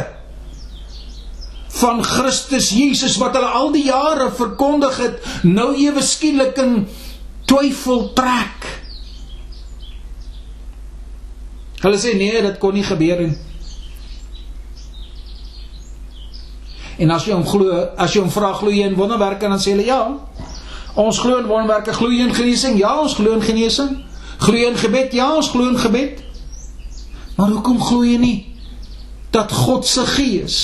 van 1.72 2.02
Christus 2.04 2.68
Jesus 2.76 3.16
wat 3.20 3.36
hulle 3.38 3.48
al 3.48 3.70
die 3.72 3.86
jare 3.86 4.28
verkondig 4.36 4.98
het, 5.00 5.30
nou 5.48 5.72
ewe 5.80 6.02
skielik 6.04 6.58
in 6.60 6.82
twyfel 7.48 8.10
trek. 8.16 8.68
Hulle 11.82 11.98
sê 11.98 12.12
nee, 12.14 12.42
dit 12.44 12.60
kon 12.62 12.76
nie 12.76 12.84
gebeur 12.86 13.24
nie. 13.24 13.32
En 17.02 17.10
as 17.10 17.24
jy 17.26 17.32
hom 17.34 17.46
glo, 17.48 17.72
as 17.98 18.12
jy 18.12 18.20
hom 18.22 18.30
vra 18.30 18.52
glo 18.54 18.70
jy 18.70 18.84
in 18.86 18.98
wonderwerke 18.98 19.48
dan 19.48 19.58
sê 19.62 19.72
hulle 19.72 19.88
ja. 19.88 20.04
Ons 20.94 21.18
glo 21.18 21.38
in 21.40 21.46
wonderwerke, 21.46 21.92
glo 21.92 22.08
in 22.08 22.34
genesing? 22.34 22.78
Ja, 22.78 23.00
ons 23.00 23.14
glo 23.14 23.32
in 23.32 23.42
genesing. 23.42 24.04
Glo 24.38 24.56
in 24.56 24.76
gebed? 24.76 25.12
Ja, 25.12 25.30
ons 25.36 25.48
glo 25.48 25.68
in 25.68 25.78
gebed. 25.78 26.20
Maar 27.36 27.48
hoekom 27.48 27.80
glo 27.80 28.04
jy 28.04 28.18
nie 28.20 28.38
dat 29.32 29.52
God 29.52 29.86
se 29.88 30.02
gees 30.04 30.56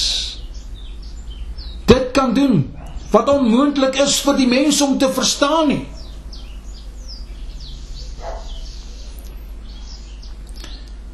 dit 1.89 2.11
kan 2.13 2.35
doen 2.37 2.67
wat 3.09 3.31
onmoontlik 3.33 3.97
is 4.05 4.19
vir 4.21 4.37
die 4.37 4.49
mens 4.51 4.83
om 4.85 4.99
te 5.01 5.09
verstaan 5.09 5.71
nie? 5.73 5.87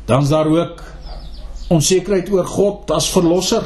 Dan's 0.05 0.29
daar 0.29 0.51
ook 0.51 0.83
onsekerheid 1.69 2.29
oor 2.35 2.47
God 2.47 2.91
as 2.91 3.07
verlosser 3.09 3.63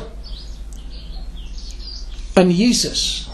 in 2.37 2.53
Jesus. 2.55 3.28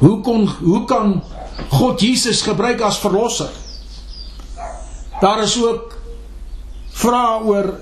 Hoe 0.00 0.20
kon 0.24 0.46
hoe 0.48 0.84
kan 0.88 1.18
God 1.70 2.00
Jesus 2.00 2.42
gebruik 2.42 2.80
as 2.80 2.98
verlosser? 2.98 3.50
Daar 5.20 5.42
is 5.44 5.58
ook 5.60 5.98
vra 7.00 7.40
oor 7.44 7.74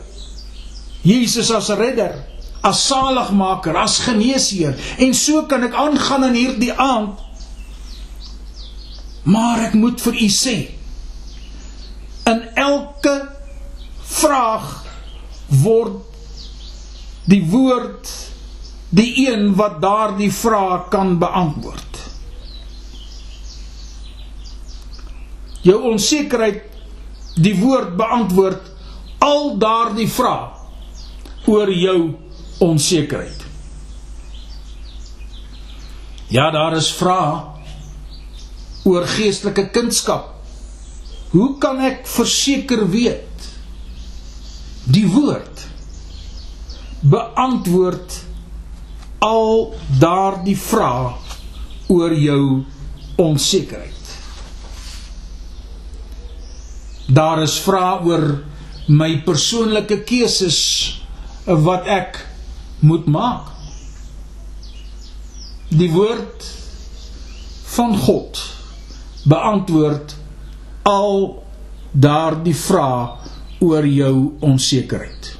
Jesus 1.06 1.50
as 1.54 1.70
redder, 1.78 2.16
as 2.60 2.80
saligmaker, 2.86 3.76
as 3.78 4.00
geneesheer 4.02 4.74
en 4.98 5.14
so 5.14 5.44
kan 5.46 5.62
ek 5.68 5.76
aangaan 5.78 6.26
in 6.32 6.38
hierdie 6.38 6.74
aand. 6.74 7.22
Maar 9.28 9.68
ek 9.68 9.78
moet 9.78 10.02
vir 10.02 10.18
u 10.24 10.28
sê 10.32 10.56
in 12.28 12.42
elke 12.60 13.14
vraag 14.08 14.66
word 15.62 16.02
die 17.28 17.42
woord 17.48 18.10
die 18.88 19.28
een 19.28 19.52
wat 19.56 19.80
daardie 19.84 20.32
vraag 20.32 20.88
kan 20.92 21.18
beantwoord. 21.20 21.87
Jou 25.68 25.78
onsekerheid 25.92 26.64
die 27.38 27.54
woord 27.60 27.94
beantwoord 27.98 28.70
al 29.24 29.52
daardie 29.60 30.08
vrae 30.10 30.48
oor 31.48 31.70
jou 31.72 31.98
onsekerheid. 32.64 33.44
Ja, 36.28 36.50
daar 36.52 36.76
is 36.76 36.90
vrae 36.92 37.38
oor 38.88 39.06
geestelike 39.08 39.68
kunskap. 39.72 40.34
Hoe 41.32 41.50
kan 41.60 41.80
ek 41.84 42.06
verseker 42.08 42.86
weet 42.88 43.48
die 44.88 45.06
woord 45.12 45.66
beantwoord 47.04 48.16
al 49.24 49.74
daardie 50.00 50.56
vrae 50.56 51.12
oor 51.92 52.16
jou 52.16 52.42
onsekerheid? 53.20 53.97
Daar 57.08 57.42
is 57.42 57.56
vrae 57.64 58.04
oor 58.04 58.24
my 58.88 59.22
persoonlike 59.24 60.02
keuses 60.08 60.60
wat 61.44 61.88
ek 61.88 62.20
moet 62.84 63.08
maak. 63.08 63.48
Die 65.68 65.90
woord 65.92 66.44
van 67.74 67.96
God 68.04 68.40
beantwoord 69.28 70.14
al 70.88 71.42
daardie 71.92 72.56
vrae 72.56 73.16
oor 73.64 73.86
jou 73.86 74.14
onsekerheid. 74.44 75.32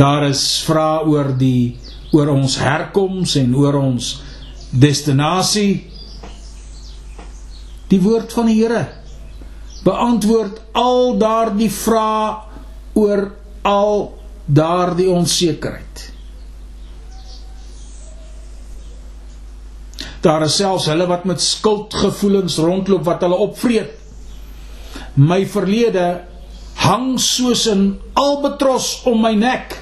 Daar 0.00 0.24
is 0.30 0.42
vrae 0.64 1.04
oor 1.12 1.34
die 1.36 1.76
oor 2.16 2.32
ons 2.32 2.56
herkoms 2.58 3.36
en 3.38 3.52
oor 3.54 3.76
ons 3.80 4.14
destinasie. 4.70 5.89
Die 7.90 8.00
woord 8.02 8.32
van 8.32 8.46
die 8.50 8.60
Here 8.60 8.86
beantwoord 9.80 10.60
al 10.76 11.16
daardie 11.18 11.70
vrae 11.72 12.34
oor 13.00 13.22
al 13.66 13.94
daardie 14.44 15.08
onsekerheid. 15.10 16.02
Daar 20.20 20.44
is 20.44 20.58
selfs 20.60 20.90
hulle 20.90 21.06
wat 21.08 21.24
met 21.24 21.40
skuldgevoelens 21.40 22.58
rondloop 22.60 23.06
wat 23.08 23.24
hulle 23.24 23.40
opvreet. 23.40 23.96
My 25.16 25.46
verlede 25.48 26.06
hang 26.84 27.16
soos 27.18 27.66
'n 27.68 27.98
albatros 28.12 29.00
om 29.04 29.20
my 29.20 29.34
nek. 29.34 29.78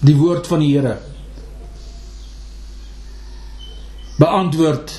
Die 0.00 0.16
woord 0.16 0.46
van 0.46 0.58
die 0.58 0.72
Here 0.72 1.11
beantwoord 4.16 4.92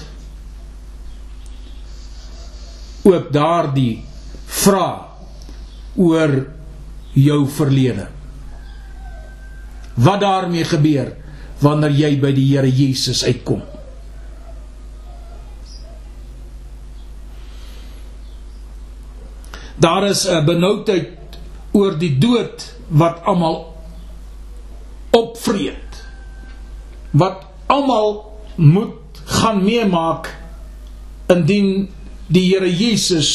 ook 3.03 3.31
daardie 3.33 4.05
vraag 4.45 5.11
oor 5.95 6.47
jou 7.13 7.43
verlede. 7.49 8.07
Wat 9.93 10.19
daarmee 10.23 10.65
gebeur 10.65 11.11
wanneer 11.61 11.93
jy 11.93 12.11
by 12.19 12.31
die 12.33 12.47
Here 12.49 12.69
Jesus 12.69 13.23
uitkom? 13.27 13.61
Daar 19.77 20.07
is 20.07 20.25
'n 20.25 20.45
benoudheid 20.45 21.37
oor 21.71 21.97
die 21.97 22.17
dood 22.17 22.75
wat 22.87 23.21
almal 23.23 23.75
opvreet. 25.11 26.03
Wat 27.11 27.45
almal 27.67 28.39
moet 28.55 29.02
gaan 29.25 29.63
meemaak 29.63 30.29
indien 31.31 31.89
die 32.27 32.47
Here 32.49 32.69
Jesus 32.69 33.31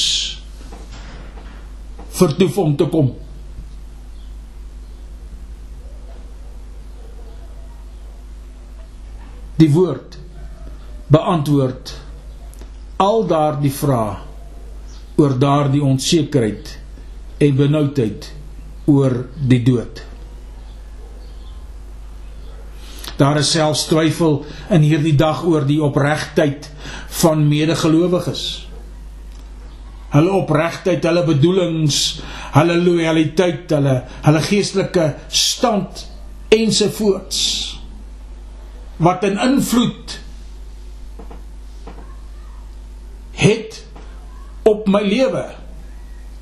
vertoef 2.18 2.58
om 2.58 2.76
te 2.76 2.86
kom. 2.90 3.12
Die 9.58 9.70
woord 9.74 10.18
beantwoord 11.10 11.94
al 13.02 13.24
daardie 13.30 13.72
vrae 13.74 14.16
oor 15.18 15.34
daardie 15.38 15.82
onsekerheid 15.82 16.74
en 17.42 17.56
benoudheid 17.58 18.28
oor 18.90 19.24
die 19.50 19.62
dood. 19.66 20.07
Daar 23.18 23.40
is 23.40 23.50
selfs 23.50 23.88
twyfel 23.90 24.44
in 24.70 24.86
hierdie 24.86 25.16
dag 25.18 25.42
oor 25.44 25.66
die 25.66 25.82
opregtheid 25.82 26.70
van 27.20 27.48
medegelowiges 27.48 28.68
hulle 30.14 30.32
opregtheid, 30.32 31.04
hulle 31.04 31.24
bedoelings, 31.26 31.98
hulle 32.54 32.78
lojaliteit, 32.80 33.68
hulle 33.76 33.98
hulle 34.24 34.44
geestelike 34.46 35.08
stand 35.28 36.06
ensovoorts 36.54 37.40
wat 39.04 39.24
'n 39.24 39.36
in 39.36 39.38
invloed 39.48 40.18
het 43.32 43.84
op 44.64 44.88
my 44.88 45.02
lewe. 45.02 45.44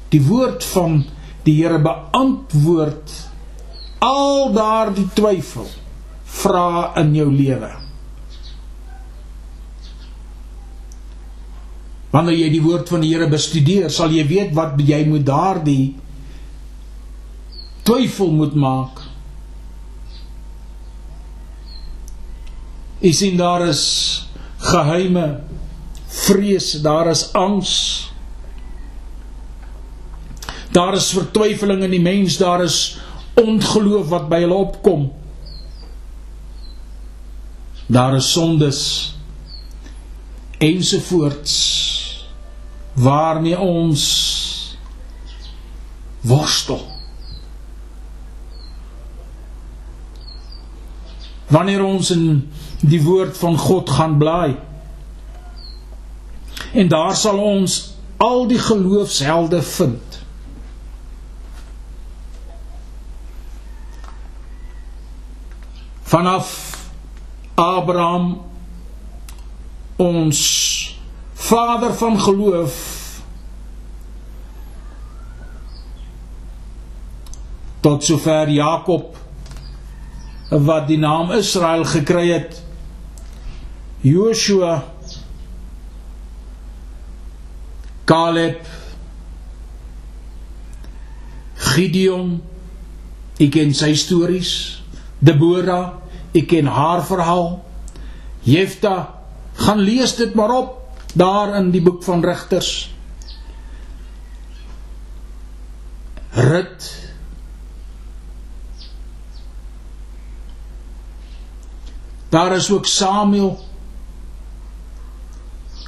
Die 0.09 0.23
woord 0.23 0.65
van 0.65 1.05
die 1.43 1.63
Here 1.63 1.79
beantwoord 1.79 3.11
al 3.99 4.53
daardie 4.53 5.09
twyfel 5.15 5.67
vra 6.47 6.95
in 7.03 7.13
jou 7.17 7.27
lewe. 7.33 7.73
Wanneer 12.15 12.39
jy 12.39 12.51
die 12.55 12.63
woord 12.65 12.89
van 12.89 13.03
die 13.03 13.11
Here 13.13 13.27
bestudeer, 13.29 13.91
sal 13.93 14.15
jy 14.15 14.25
weet 14.29 14.55
wat 14.57 14.79
jy 14.81 15.03
moet 15.09 15.27
daardie 15.27 15.97
twyfel 17.87 18.33
moet 18.35 18.55
maak. 18.59 19.03
Is 23.05 23.21
in 23.23 23.37
daar 23.39 23.67
is 23.69 23.83
geheime 24.65 25.27
vrees, 26.25 26.73
daar 26.83 27.11
is 27.13 27.29
angs. 27.37 27.75
Daar 30.75 30.97
is 30.97 31.13
vertwyfeling 31.15 31.85
in 31.87 31.95
die 31.95 32.03
mens, 32.03 32.41
daar 32.41 32.65
is 32.65 32.97
ongeloof 33.39 34.09
wat 34.11 34.27
by 34.33 34.43
hulle 34.47 34.59
opkom. 34.67 35.07
Daar 37.87 38.15
is 38.15 38.33
sondes 38.33 39.15
ensovoorts 40.59 41.55
waarmee 42.93 43.59
ons 43.59 44.05
worstel. 46.21 46.87
Wanneer 51.47 51.85
ons 51.85 52.11
in 52.11 52.53
die 52.81 53.03
woord 53.03 53.39
van 53.39 53.59
God 53.59 53.91
gaan 53.91 54.19
blaai 54.19 54.57
en 56.73 56.89
daar 56.89 57.17
sal 57.17 57.39
ons 57.39 57.95
al 58.17 58.47
die 58.47 58.59
geloofshelde 58.59 59.63
vind. 59.63 60.25
Vanaf 66.03 66.76
Abraham 67.57 68.43
ons 69.97 70.41
vader 71.33 71.95
van 71.95 72.21
geloof 72.21 72.75
tot 77.81 78.05
sover 78.05 78.53
Jakob 78.53 79.17
wat 80.51 80.85
die 80.89 81.01
naam 81.01 81.33
Israel 81.33 81.85
gekry 81.89 82.29
het 82.29 82.61
Joshua 84.05 84.85
Caleb 88.05 88.61
Gideon 91.73 92.37
ek 93.41 93.55
ken 93.57 93.73
sy 93.77 93.95
stories 93.97 94.53
Deborah 95.25 96.06
ek 96.37 96.51
ken 96.53 96.69
haar 96.69 97.05
verhaal 97.07 97.65
Jefta 98.47 98.97
gaan 99.57 99.81
lees 99.81 100.17
dit 100.17 100.35
maar 100.35 100.53
op 100.53 100.75
daar 101.17 101.55
in 101.57 101.71
die 101.73 101.81
boek 101.81 102.03
van 102.05 102.21
Rigters. 102.25 102.93
Rut 106.37 106.93
Daar 112.29 112.57
is 112.57 112.71
ook 112.71 112.87
Samuel 112.87 113.65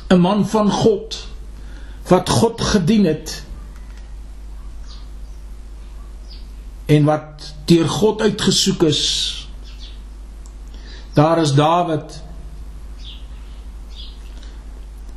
'n 0.09 0.21
man 0.21 0.49
van 0.49 0.71
God 0.71 1.27
wat 2.09 2.29
God 2.29 2.61
gedien 2.61 3.05
het 3.05 3.45
en 6.87 7.05
wat 7.05 7.55
deur 7.65 7.89
God 7.89 8.21
uitgesoek 8.21 8.83
is. 8.83 9.03
Daar 11.19 11.41
is 11.41 11.55
Dawid. 11.55 12.23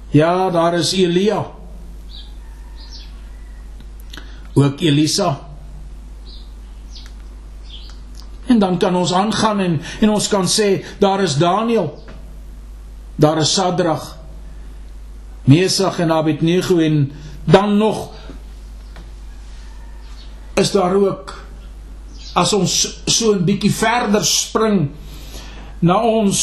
Ja, 0.10 0.50
daar 0.50 0.74
is 0.74 0.92
Elia. 0.92 1.46
Ook 4.54 4.80
Elisa. 4.80 5.40
En 8.46 8.60
dan 8.60 8.78
kan 8.78 8.96
ons 8.96 9.14
aangaan 9.14 9.60
en 9.60 9.82
en 10.00 10.10
ons 10.10 10.28
kan 10.28 10.48
sê 10.50 10.86
daar 11.00 11.22
is 11.22 11.38
Daniël. 11.38 12.04
Daar 13.16 13.38
is 13.38 13.54
Sadrag. 13.54 14.18
Mesach 15.44 16.00
en 16.00 16.12
Abednego 16.12 16.78
en 16.78 17.12
dan 17.44 17.78
nog 17.78 18.10
is 20.54 20.72
daar 20.72 20.94
ook 20.96 21.36
as 22.34 22.54
ons 22.54 23.02
so 23.06 23.34
'n 23.34 23.46
bietjie 23.46 23.74
verder 23.74 24.26
spring 24.26 24.90
na 25.82 25.98
ons 26.06 26.40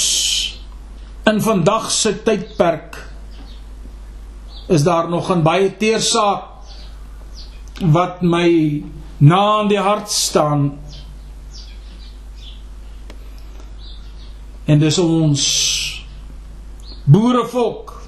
in 1.30 1.40
vandag 1.42 1.90
se 1.94 2.12
tydperk 2.26 2.98
is 4.68 4.82
daar 4.82 5.08
nog 5.08 5.30
'n 5.30 5.42
baie 5.42 5.76
teersaak 5.76 6.42
wat 7.80 8.22
my 8.22 8.82
na 9.18 9.60
in 9.60 9.68
die 9.68 9.78
hart 9.78 10.10
staan. 10.10 10.78
En 14.64 14.78
dis 14.78 14.98
ons 14.98 15.44
boerevolk 17.04 18.02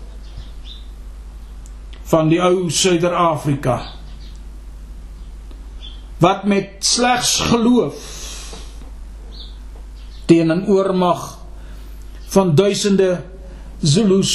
van 2.02 2.28
die 2.28 2.40
ou 2.42 2.70
Suider-Afrika 2.70 3.80
wat 6.20 6.44
met 6.44 6.84
slegs 6.84 7.38
geloof 7.40 8.19
teen 10.30 10.52
'n 10.54 10.66
oormag 10.70 11.38
van 12.30 12.54
duisende 12.54 13.10
Zulus 13.82 14.34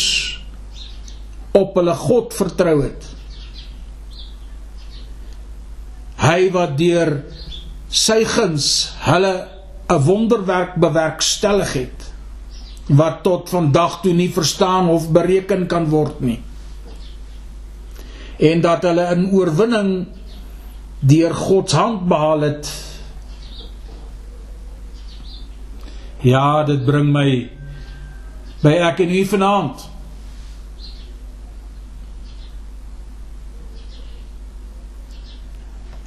op 1.56 1.76
hulle 1.78 1.94
God 1.96 2.34
vertrou 2.34 2.82
het. 2.84 3.06
Hy 6.20 6.50
wat 6.52 6.74
deur 6.78 7.12
sy 7.88 8.24
guns 8.28 8.92
hulle 9.06 9.48
'n 9.88 10.02
wonderwerk 10.04 10.76
bewerkstellig 10.82 11.74
het 11.74 12.12
wat 12.88 13.24
tot 13.24 13.50
vandag 13.50 14.02
toe 14.02 14.14
nie 14.14 14.30
verstaan 14.30 14.90
of 14.90 15.12
bereken 15.12 15.68
kan 15.68 15.90
word 15.90 16.20
nie. 16.20 16.40
En 18.38 18.62
dat 18.62 18.84
hulle 18.84 19.16
'n 19.16 19.30
oorwinning 19.32 20.08
deur 21.00 21.34
God 21.34 21.70
se 21.70 21.76
hand 21.76 22.08
behaal 22.08 22.42
het. 22.42 22.95
Ja, 26.22 26.64
dit 26.64 26.86
bring 26.86 27.12
my 27.14 27.50
by 28.64 28.72
ek 28.88 29.04
en 29.04 29.12
u 29.14 29.26
vanaand. 29.30 29.84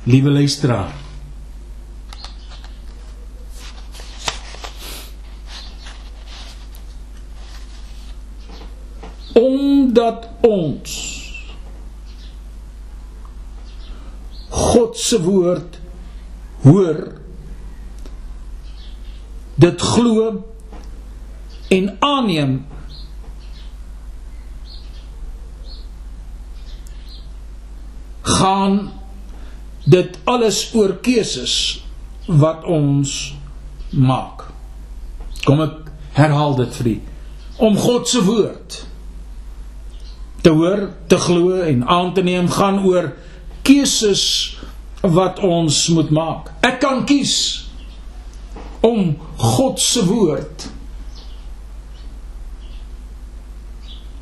Liewe 0.09 0.31
luisteraar. 0.31 0.94
Omdat 9.38 10.27
ons 10.40 10.97
God 14.49 14.97
se 14.99 15.21
woord 15.23 15.79
hoor 16.64 17.28
dit 19.59 19.81
glo 19.81 20.44
en 21.68 21.97
aanneem. 22.01 22.66
Gaan 28.23 28.92
dit 29.85 30.18
alles 30.25 30.75
oor 30.75 30.97
keuses 31.03 31.85
wat 32.27 32.64
ons 32.64 33.35
maak. 33.90 34.47
Kom 35.44 35.62
ek 35.64 35.90
herhaal 36.18 36.55
dit 36.61 36.75
vir 36.81 36.90
u. 36.92 36.97
Om 37.68 37.79
God 37.83 38.09
se 38.09 38.23
woord 38.23 38.83
te 40.44 40.53
hoor 40.55 40.90
te 41.11 41.18
glo 41.18 41.59
en 41.66 41.83
aan 41.88 42.12
te 42.14 42.23
neem 42.23 42.47
gaan 42.53 42.85
oor 42.87 43.11
keuses 43.66 44.23
wat 45.03 45.40
ons 45.42 45.88
moet 45.88 46.11
maak. 46.14 46.53
Ek 46.62 46.79
kan 46.85 47.03
kies 47.09 47.67
om 48.81 49.17
God 49.37 49.81
se 49.81 50.05
woord 50.07 50.69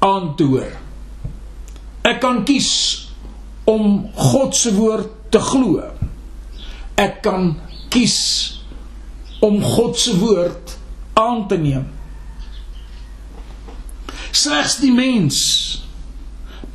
aan 0.06 0.34
te 0.36 0.46
hoor. 0.48 0.72
Ek 2.06 2.20
kan 2.22 2.44
kies 2.46 2.70
om 3.66 4.06
God 4.14 4.54
se 4.54 4.72
woord 4.76 5.10
te 5.34 5.40
glo. 5.42 5.82
Ek 6.96 7.20
kan 7.24 7.54
kies 7.92 8.18
om 9.44 9.58
God 9.62 9.98
se 9.98 10.14
woord 10.20 10.76
aan 11.18 11.46
te 11.50 11.58
neem. 11.60 11.88
Slegs 14.36 14.78
die 14.82 14.92
mens 14.94 15.40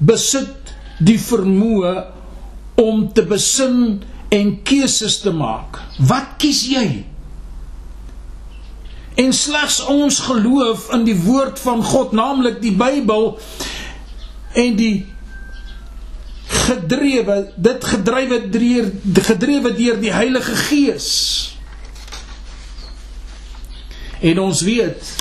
besit 0.02 0.74
die 1.02 1.20
vermoë 1.22 1.94
om 2.82 3.06
te 3.14 3.24
besin 3.28 4.02
en 4.34 4.52
keuses 4.66 5.20
te 5.22 5.34
maak. 5.36 5.80
Wat 6.10 6.38
kies 6.42 6.64
jy? 6.72 6.88
En 9.16 9.34
slegs 9.34 9.86
ons 9.86 10.20
geloof 10.20 10.92
in 10.94 11.04
die 11.04 11.18
woord 11.24 11.60
van 11.60 11.84
God, 11.84 12.12
naamlik 12.12 12.62
die 12.62 12.76
Bybel 12.76 13.40
en 14.54 14.76
die 14.76 14.96
gedrewe, 16.52 17.52
dit 17.56 17.84
gedrywe 17.84 18.40
deur 18.50 18.92
gedrewe 19.24 19.74
deur 19.76 20.00
die 20.00 20.14
Heilige 20.14 20.56
Gees. 20.56 21.10
En 24.22 24.40
ons 24.40 24.62
weet 24.62 25.16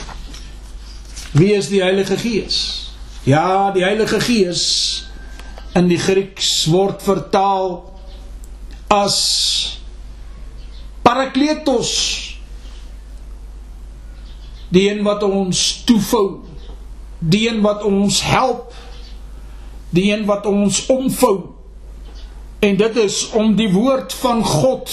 wie 1.33 1.53
is 1.55 1.69
die 1.71 1.83
Heilige 1.83 2.17
Gees? 2.19 2.91
Ja, 3.23 3.71
die 3.71 3.85
Heilige 3.85 4.21
Gees 4.21 4.65
in 5.79 5.87
die 5.89 5.99
Grieks 5.99 6.67
word 6.71 7.03
vertaal 7.03 7.79
as 8.91 9.19
Parakletos 11.07 11.93
die 14.71 14.87
een 14.91 15.03
wat 15.07 15.23
ons 15.27 15.83
toefou 15.85 16.51
die 17.21 17.49
een 17.49 17.61
wat 17.61 17.85
ons 17.85 18.23
help. 18.23 18.75
Die 19.91 20.13
een 20.13 20.25
wat 20.25 20.47
ons 20.47 20.87
omvou. 20.87 21.41
En 22.59 22.77
dit 22.77 22.97
is 22.97 23.31
om 23.31 23.55
die 23.57 23.73
woord 23.73 24.13
van 24.13 24.45
God 24.45 24.91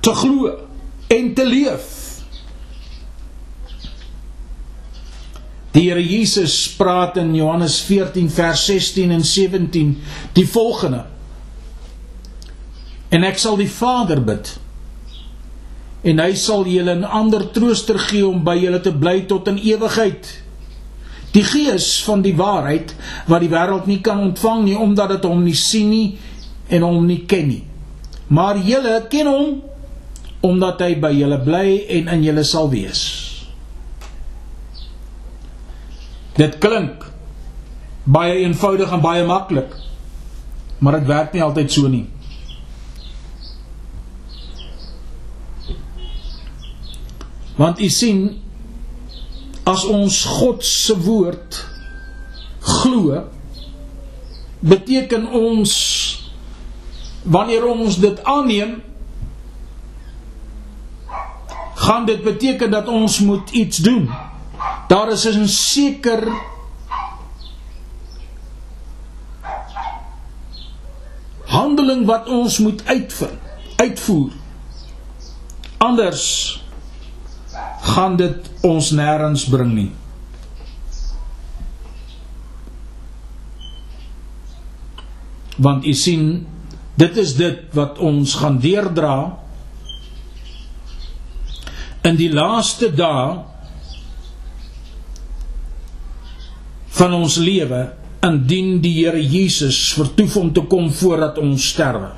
te 0.00 0.14
glo 0.14 0.58
en 1.06 1.34
te 1.34 1.46
leef. 1.46 1.90
Die 5.74 5.88
Here 5.88 6.02
Jesus 6.02 6.68
praat 6.76 7.16
in 7.16 7.34
Johannes 7.34 7.80
14 7.82 8.30
vers 8.30 8.64
16 8.64 9.10
en 9.10 9.24
17 9.24 10.02
die 10.32 10.46
volgende. 10.48 11.04
En 13.08 13.26
ek 13.26 13.38
sal 13.38 13.58
die 13.58 13.70
Vader 13.70 14.22
bid 14.22 14.54
en 16.04 16.20
hy 16.20 16.34
sal 16.36 16.66
julle 16.68 16.94
'n 16.94 17.04
ander 17.04 17.50
trooster 17.50 17.98
gee 17.98 18.26
om 18.26 18.44
by 18.44 18.56
julle 18.60 18.80
te 18.80 18.92
bly 18.92 19.24
tot 19.26 19.48
in 19.48 19.58
ewigheid. 19.58 20.44
Die 21.32 21.42
Gees 21.42 22.02
van 22.04 22.22
die 22.22 22.36
waarheid 22.36 22.94
wat 23.26 23.40
die 23.40 23.50
wêreld 23.50 23.86
nie 23.86 24.00
kan 24.00 24.20
ontvang 24.20 24.64
nie 24.64 24.78
omdat 24.78 25.08
dit 25.08 25.24
hom 25.24 25.42
nie 25.44 25.56
sien 25.56 25.90
nie 25.90 26.18
en 26.68 26.82
hom 26.82 27.06
nie 27.06 27.24
ken 27.26 27.48
nie. 27.48 27.64
Maar 28.28 28.58
julle 28.58 29.06
ken 29.10 29.26
hom 29.26 29.62
omdat 30.40 30.80
hy 30.80 30.94
by 31.00 31.10
julle 31.16 31.40
bly 31.44 31.86
en 31.88 32.08
in 32.08 32.22
julle 32.22 32.44
sal 32.44 32.70
wees. 32.70 33.02
Dit 36.36 36.58
klink 36.58 37.06
baie 38.04 38.42
eenvoudig 38.44 38.92
en 38.92 39.00
baie 39.00 39.24
maklik. 39.24 39.72
Maar 40.78 40.98
dit 41.00 41.06
werk 41.08 41.32
nie 41.32 41.42
altyd 41.42 41.72
so 41.72 41.88
nie. 41.88 42.06
Want 47.56 47.80
u 47.80 47.88
sien 47.88 48.42
as 49.64 49.84
ons 49.84 50.24
God 50.24 50.64
se 50.64 50.96
woord 51.00 51.60
glo 52.60 53.22
beteken 54.64 55.28
ons 55.32 55.72
wanneer 57.22 57.64
ons 57.66 57.96
dit 58.00 58.24
aanneem 58.24 58.82
gaan 61.84 62.04
dit 62.08 62.22
beteken 62.22 62.70
dat 62.70 62.88
ons 62.88 63.18
moet 63.20 63.50
iets 63.50 63.76
doen. 63.84 64.08
Daar 64.88 65.12
is 65.12 65.24
'n 65.24 65.48
seker 65.48 66.28
handeling 71.44 72.06
wat 72.06 72.28
ons 72.28 72.58
moet 72.58 72.86
uitvoer. 72.86 73.38
Uitvoer. 73.76 74.30
Anders 75.78 76.63
gaan 77.84 78.16
dit 78.16 78.50
ons 78.64 78.90
nêrens 78.96 79.44
bring 79.52 79.74
nie. 79.76 79.90
Want 85.60 85.86
u 85.86 85.92
sien, 85.94 86.46
dit 86.98 87.16
is 87.20 87.34
dit 87.38 87.60
wat 87.76 88.00
ons 88.02 88.34
gaan 88.40 88.58
deurdra 88.62 89.16
in 92.04 92.18
die 92.18 92.30
laaste 92.32 92.90
dae 92.94 93.28
van 96.94 97.14
ons 97.16 97.38
lewe 97.42 97.84
indien 98.24 98.78
die 98.82 98.94
Here 99.02 99.20
Jesus 99.20 99.78
vertoef 99.96 100.36
om 100.40 100.52
te 100.54 100.64
kom 100.70 100.90
voordat 100.92 101.38
ons 101.42 101.70
sterwe. 101.74 102.12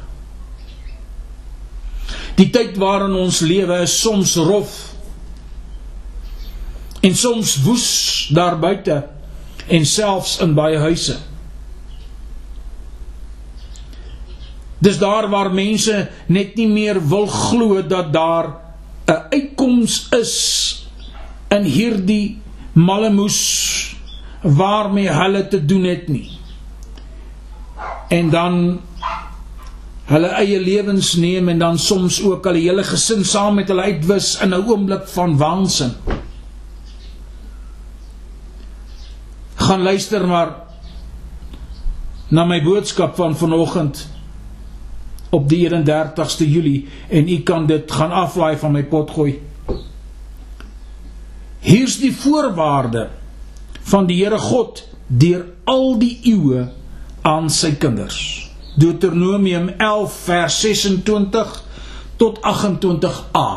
Die 2.37 2.51
tyd 2.53 2.77
waarin 2.79 3.17
ons 3.17 3.41
lewe 3.47 3.81
is 3.87 3.95
soms 3.97 4.37
rof 4.37 4.75
en 7.07 7.15
soms 7.15 7.57
woes 7.63 7.87
daar 8.35 8.59
buite 8.59 8.99
en 9.71 9.87
selfs 9.87 10.39
in 10.43 10.55
baie 10.59 10.79
huise. 10.83 11.17
Dis 14.83 14.99
daar 14.99 15.29
waar 15.31 15.53
mense 15.55 16.09
net 16.27 16.57
nie 16.59 16.69
meer 16.69 16.99
wil 17.09 17.27
glo 17.31 17.83
dat 17.83 18.13
daar 18.13 18.47
'n 19.07 19.23
uitkoms 19.31 20.09
is 20.19 20.35
in 21.49 21.63
hierdie 21.63 22.39
mallemoes 22.73 23.39
waarmee 24.43 25.09
hulle 25.09 25.49
te 25.49 25.65
doen 25.65 25.85
het 25.85 26.09
nie. 26.09 26.31
En 28.09 28.31
dan 28.31 28.81
hulle 30.05 30.27
eie 30.27 30.61
lewens 30.61 31.15
neem 31.15 31.49
en 31.49 31.59
dan 31.59 31.79
soms 31.79 32.23
ook 32.23 32.47
al 32.47 32.53
die 32.53 32.69
hele 32.69 32.85
gesin 32.85 33.25
saam 33.25 33.55
met 33.55 33.69
hulle 33.69 33.83
uitwis 33.83 34.39
in 34.43 34.55
'n 34.55 34.67
oomblik 34.67 35.09
van 35.09 35.37
waansin. 35.37 35.95
Gaan 39.77 39.85
luister 39.85 40.27
maar 40.27 40.55
na 42.29 42.45
my 42.49 42.63
boodskap 42.65 43.17
van 43.17 43.35
vanoggend 43.37 44.09
op 45.31 45.49
die 45.49 45.69
31ste 45.69 46.47
Julie 46.49 46.89
en 47.09 47.29
u 47.29 47.43
kan 47.43 47.67
dit 47.67 47.93
gaan 47.93 48.11
aflaai 48.11 48.57
van 48.57 48.73
my 48.73 48.85
pot 48.85 49.11
gooi. 49.11 49.35
Hier's 51.61 51.99
die 52.01 52.15
voorwaarde 52.17 53.11
van 53.83 54.09
die 54.09 54.17
Here 54.25 54.39
God 54.39 54.81
deur 55.07 55.45
al 55.65 55.99
die 56.01 56.15
eeue 56.23 56.71
aan 57.21 57.51
sy 57.53 57.75
kinders. 57.77 58.21
Deuteronomium 58.81 59.69
11 59.77 60.17
vers 60.31 60.57
26 60.61 61.53
tot 62.17 62.41
28a. 62.41 63.51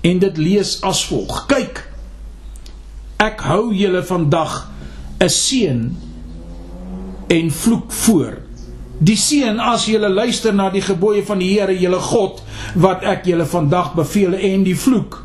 En 0.00 0.24
dit 0.24 0.40
lees 0.40 0.72
as 0.80 1.04
volg: 1.10 1.44
Kyk, 1.52 1.84
ek 3.20 3.44
hou 3.44 3.74
julle 3.76 4.00
vandag 4.08 4.56
'n 5.20 5.28
seën 5.28 5.96
en 7.28 7.50
vloek 7.50 7.92
voor 7.92 8.46
Die 8.96 9.16
seën 9.20 9.58
as 9.60 9.84
jy 9.90 9.98
luister 10.00 10.54
na 10.56 10.70
die 10.72 10.80
gebooie 10.80 11.20
van 11.26 11.40
die 11.42 11.50
Here, 11.52 11.74
julle 11.76 12.00
God, 12.00 12.40
wat 12.80 13.04
ek 13.04 13.26
julle 13.28 13.44
vandag 13.44 13.92
beveel 13.96 14.38
en 14.40 14.64
die 14.64 14.76
vloek. 14.76 15.18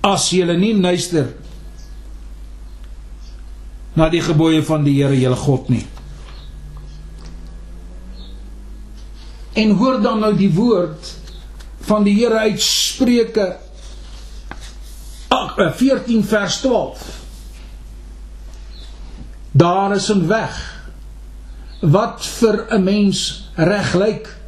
As 0.00 0.30
jy 0.32 0.48
nie 0.56 0.72
luister 0.80 1.34
na 3.92 4.08
die 4.08 4.22
gebooie 4.24 4.64
van 4.64 4.88
die 4.88 4.96
Here, 5.02 5.18
julle 5.20 5.36
God 5.36 5.68
nie. 5.68 5.84
En 9.60 9.76
hoor 9.76 10.00
dan 10.00 10.22
nou 10.24 10.32
die 10.38 10.52
woord 10.56 11.12
van 11.84 12.06
die 12.08 12.16
Here 12.22 12.46
uit 12.48 12.62
Spreuke 12.64 13.52
14 15.76 16.24
vers 16.24 16.62
12. 16.64 17.19
Daar 19.52 19.94
is 19.94 20.10
'n 20.10 20.26
weg 20.26 20.54
wat 21.80 22.26
vir 22.26 22.66
'n 22.68 22.82
mens 22.84 23.50
reg 23.54 23.94
lyk. 23.94 24.38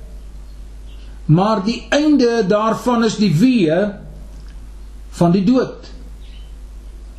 Maar 1.24 1.64
die 1.64 1.86
einde 1.88 2.44
daarvan 2.46 3.04
is 3.04 3.16
die 3.16 3.34
weë 3.34 3.98
van 5.10 5.30
die 5.30 5.44
dood. 5.44 5.90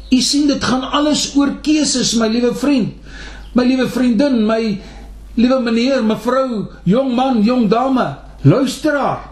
U 0.09 0.21
sien 0.21 0.47
dit 0.47 0.63
gaan 0.63 0.91
alles 0.91 1.35
oor 1.35 1.55
keuses, 1.61 2.13
my 2.13 2.27
liewe 2.27 2.55
vriend, 2.55 2.93
my 3.53 3.63
liewe 3.63 3.89
vriendin, 3.89 4.45
my 4.45 4.81
liewe 5.33 5.59
meneer, 5.61 6.03
mevrou, 6.03 6.67
jong 6.83 7.15
man, 7.15 7.41
jong 7.41 7.69
dame, 7.69 8.17
luisteraar. 8.41 9.29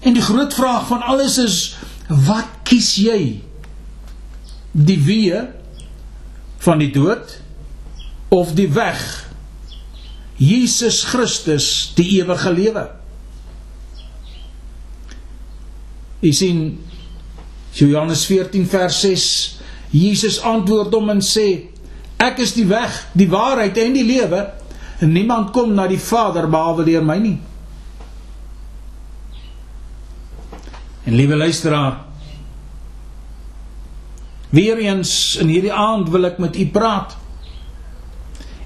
En 0.00 0.12
die 0.12 0.22
groot 0.22 0.54
vraag 0.54 0.86
van 0.86 1.02
alles 1.02 1.38
is 1.38 1.76
wat 2.08 2.46
kies 2.62 2.94
jy? 2.94 3.45
Die 4.76 4.98
weë 5.00 5.42
van 6.66 6.82
die 6.82 6.92
dood? 6.92 7.38
of 8.28 8.52
die 8.54 8.68
weg 8.72 9.00
Jesus 10.36 11.04
Christus 11.08 11.92
die 11.96 12.18
ewige 12.18 12.50
lewe. 12.52 12.82
Jy 16.20 16.32
sien 16.36 16.58
Johannes 17.76 18.26
14 18.28 18.66
vers 18.68 18.98
6 19.04 19.28
Jesus 19.96 20.36
antwoord 20.44 20.92
hom 20.92 21.14
en 21.14 21.22
sê 21.24 21.46
ek 22.20 22.42
is 22.44 22.52
die 22.56 22.66
weg, 22.68 22.92
die 23.16 23.28
waarheid 23.32 23.78
en 23.80 23.96
die 23.96 24.04
lewe 24.04 24.42
en 25.00 25.12
niemand 25.12 25.54
kom 25.56 25.72
na 25.76 25.86
die 25.88 26.00
Vader 26.00 26.50
behalwe 26.52 26.84
deur 26.88 27.04
my 27.04 27.16
nie. 27.20 27.36
En 31.06 31.16
liewe 31.16 31.38
luisteraar 31.38 32.02
Weer 34.56 34.80
eens 34.80 35.36
in 35.42 35.50
hierdie 35.52 35.74
aand 35.74 36.08
wil 36.12 36.30
ek 36.30 36.40
met 36.40 36.56
u 36.56 36.66
praat 36.72 37.16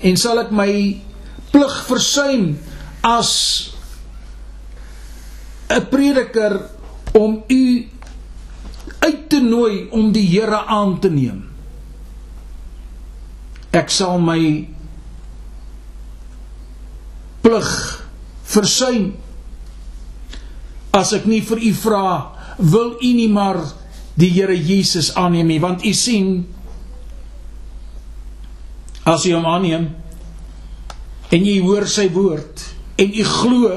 en 0.00 0.16
sal 0.16 0.38
ek 0.40 0.52
my 0.54 0.72
plig 1.50 1.74
versuim 1.88 2.44
as 3.04 3.32
'n 5.70 5.86
prediker 5.90 6.60
om 7.18 7.42
u 7.48 7.64
uit 9.00 9.28
te 9.28 9.40
nooi 9.40 9.88
om 9.90 10.12
die 10.12 10.26
Here 10.26 10.64
aan 10.66 10.98
te 11.00 11.10
neem. 11.10 11.44
Ek 13.70 13.90
sal 13.90 14.18
my 14.18 14.68
plig 17.42 17.70
versuim 18.44 19.12
as 20.90 21.12
ek 21.12 21.26
nie 21.30 21.40
vir 21.46 21.62
u 21.62 21.72
vra 21.72 22.06
wil 22.58 22.96
u 23.00 23.12
nie 23.14 23.30
maar 23.30 23.62
die 24.18 24.30
Here 24.34 24.56
Jesus 24.56 25.12
aanneem 25.16 25.50
nie 25.52 25.60
want 25.62 25.84
u 25.86 25.92
sien 25.94 26.44
as 29.08 29.24
jy 29.24 29.34
hom 29.36 29.46
aanneem 29.48 29.88
en 31.30 31.46
jy 31.46 31.60
hoor 31.62 31.86
sy 31.88 32.08
woord 32.14 32.64
en 33.00 33.14
jy 33.14 33.24
glo 33.26 33.74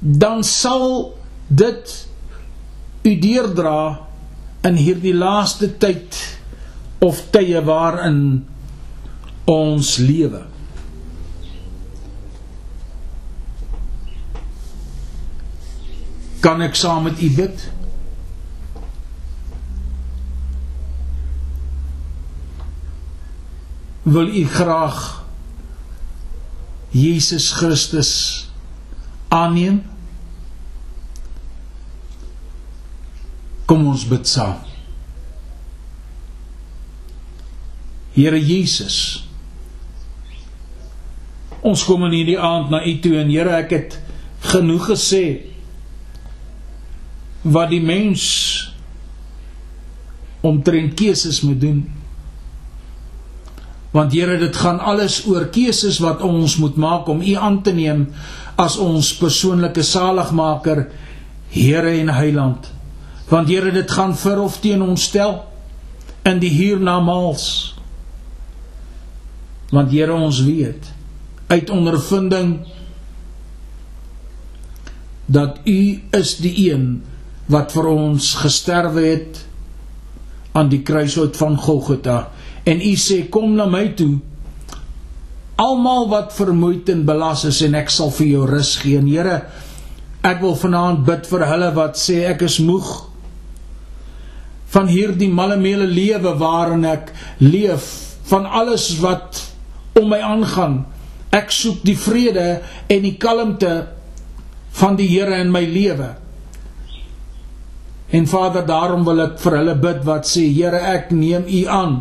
dan 0.00 0.44
sal 0.46 1.12
dit 1.48 1.96
u 3.04 3.16
deurdra 3.20 3.80
in 4.68 4.76
hierdie 4.76 5.16
laaste 5.16 5.70
tyd 5.80 6.16
of 7.04 7.20
tye 7.32 7.60
waarin 7.64 8.22
ons 9.48 9.96
lewe. 10.04 10.42
Kan 16.44 16.64
ek 16.64 16.76
saam 16.76 17.08
met 17.08 17.20
u 17.20 17.28
bid 17.36 17.64
wil 24.02 24.28
u 24.28 24.44
graag 24.46 25.24
Jesus 26.90 27.50
Christus 27.52 28.12
aanneem? 29.28 29.82
Kom 33.70 33.86
ons 33.86 34.06
bid 34.08 34.26
saam. 34.26 34.58
Here 38.16 38.40
Jesus. 38.40 39.22
Ons 41.60 41.84
kom 41.86 42.02
in 42.08 42.16
hierdie 42.16 42.40
aand 42.40 42.72
na 42.72 42.80
U 42.82 42.96
toe 43.04 43.14
en 43.20 43.30
Here, 43.30 43.52
ek 43.60 43.74
het 43.76 43.96
genoeg 44.50 44.88
gesê 44.90 45.24
wat 47.44 47.70
die 47.72 47.82
mens 47.84 48.24
omtrent 50.44 50.96
keuses 50.98 51.42
moet 51.44 51.60
doen. 51.60 51.80
Want 53.90 54.12
Here, 54.14 54.38
dit 54.38 54.56
gaan 54.56 54.78
alles 54.78 55.20
oor 55.26 55.48
keuses 55.50 55.98
wat 55.98 56.22
ons 56.22 56.56
moet 56.62 56.76
maak 56.78 57.08
om 57.10 57.22
U 57.22 57.34
aan 57.34 57.62
te 57.66 57.74
neem 57.74 58.06
as 58.60 58.76
ons 58.78 59.14
persoonlike 59.18 59.82
saligmaker, 59.82 60.86
Here 61.50 61.90
en 61.98 62.12
Heiland. 62.14 62.70
Want 63.28 63.50
Here, 63.50 63.72
dit 63.74 63.90
gaan 63.90 64.14
vir 64.14 64.42
of 64.42 64.60
teen 64.62 64.82
ons 64.82 65.08
stel 65.10 65.40
in 66.22 66.38
die 66.38 66.52
hiernamaals. 66.54 67.74
Want 69.74 69.90
Here 69.90 70.14
ons 70.14 70.42
weet 70.46 70.92
uit 71.50 71.70
ondervinding 71.70 72.60
dat 75.26 75.58
U 75.66 75.80
is 76.14 76.36
die 76.42 76.54
een 76.70 77.00
wat 77.50 77.74
vir 77.74 77.88
ons 77.90 78.34
gesterwe 78.38 79.02
het 79.02 79.40
aan 80.54 80.70
die 80.70 80.82
kruishout 80.86 81.34
van 81.38 81.58
Golgotha 81.58 82.28
en 82.68 82.82
U 82.82 82.94
sê 83.00 83.22
kom 83.32 83.54
na 83.56 83.66
my 83.70 83.86
toe 83.96 84.18
almal 85.60 86.08
wat 86.08 86.32
vermoeid 86.32 86.88
en 86.92 87.04
belas 87.08 87.44
is 87.48 87.60
en 87.66 87.76
ek 87.78 87.92
sal 87.92 88.12
vir 88.16 88.28
jou 88.30 88.46
rus 88.48 88.74
gee. 88.80 88.98
En 89.00 89.08
Here, 89.10 89.42
ek 90.24 90.40
wil 90.42 90.56
vanaand 90.56 91.04
bid 91.06 91.28
vir 91.28 91.46
hulle 91.50 91.70
wat 91.76 92.00
sê 92.00 92.22
ek 92.30 92.46
is 92.48 92.60
moeg 92.64 92.88
van 94.70 94.86
hierdie 94.86 95.30
mallemele 95.34 95.88
lewe 95.90 96.36
waarin 96.38 96.84
ek 96.86 97.08
leef, 97.42 97.88
van 98.30 98.44
alles 98.46 98.86
wat 99.02 99.40
om 99.98 100.06
my 100.12 100.20
aangaan. 100.22 100.84
Ek 101.34 101.50
soek 101.50 101.80
die 101.86 101.96
vrede 101.98 102.60
en 102.86 103.02
die 103.02 103.16
kalmte 103.18 103.72
van 104.78 104.94
die 104.98 105.08
Here 105.10 105.40
in 105.42 105.50
my 105.50 105.64
lewe. 105.66 106.12
En 108.14 108.30
Vader, 108.30 108.62
daarom 108.66 109.02
wil 109.06 109.26
ek 109.26 109.36
vir 109.42 109.58
hulle 109.58 109.74
bid 109.82 110.06
wat 110.06 110.30
sê, 110.30 110.46
Here, 110.54 110.78
ek 110.94 111.10
neem 111.10 111.50
U 111.50 111.66
aan 111.66 111.98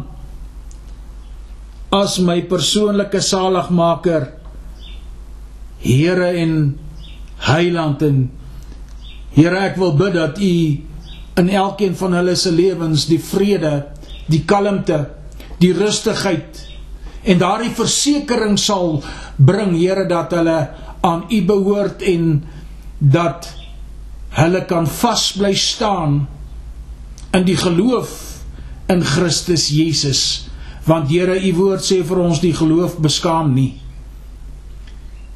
as 1.91 2.19
my 2.19 2.41
persoonlike 2.41 3.21
saligmaker 3.21 4.35
Here 5.79 6.27
en 6.37 6.77
Heiland 7.47 8.01
en 8.05 8.17
Here 9.33 9.57
ek 9.69 9.77
wil 9.79 9.95
bid 9.97 10.13
dat 10.17 10.37
U 10.37 10.53
in 11.39 11.49
elkeen 11.49 11.95
van 11.95 12.17
hulle 12.17 12.33
se 12.35 12.51
lewens 12.51 13.05
die 13.07 13.19
vrede, 13.23 13.93
die 14.27 14.41
kalmte, 14.43 15.05
die 15.61 15.71
rustigheid 15.73 16.65
en 17.23 17.39
daardie 17.39 17.71
versekering 17.75 18.57
sal 18.59 18.99
bring 19.37 19.73
Here 19.77 20.05
dat 20.09 20.35
hulle 20.35 20.59
aan 21.05 21.25
U 21.31 21.39
behoort 21.47 22.03
en 22.05 22.43
dat 22.99 23.47
hulle 24.35 24.65
kan 24.69 24.85
vas 24.99 25.31
bly 25.39 25.55
staan 25.57 26.21
in 27.33 27.47
die 27.47 27.57
geloof 27.57 28.11
in 28.91 29.01
Christus 29.05 29.69
Jesus 29.71 30.48
want 30.89 31.09
Here 31.11 31.37
u 31.37 31.51
woord 31.53 31.85
sê 31.85 32.01
vir 32.05 32.21
ons 32.23 32.41
die 32.41 32.53
geloof 32.55 32.97
beskaam 32.97 33.53
nie. 33.53 33.75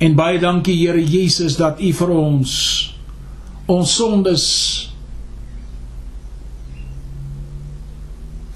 En 0.02 0.16
baie 0.18 0.40
dankie 0.42 0.76
Here 0.80 1.04
Jesus 1.04 1.60
dat 1.60 1.82
u 1.82 1.92
vir 1.94 2.16
ons 2.16 2.56
ons 3.72 3.92
sondes 3.96 4.46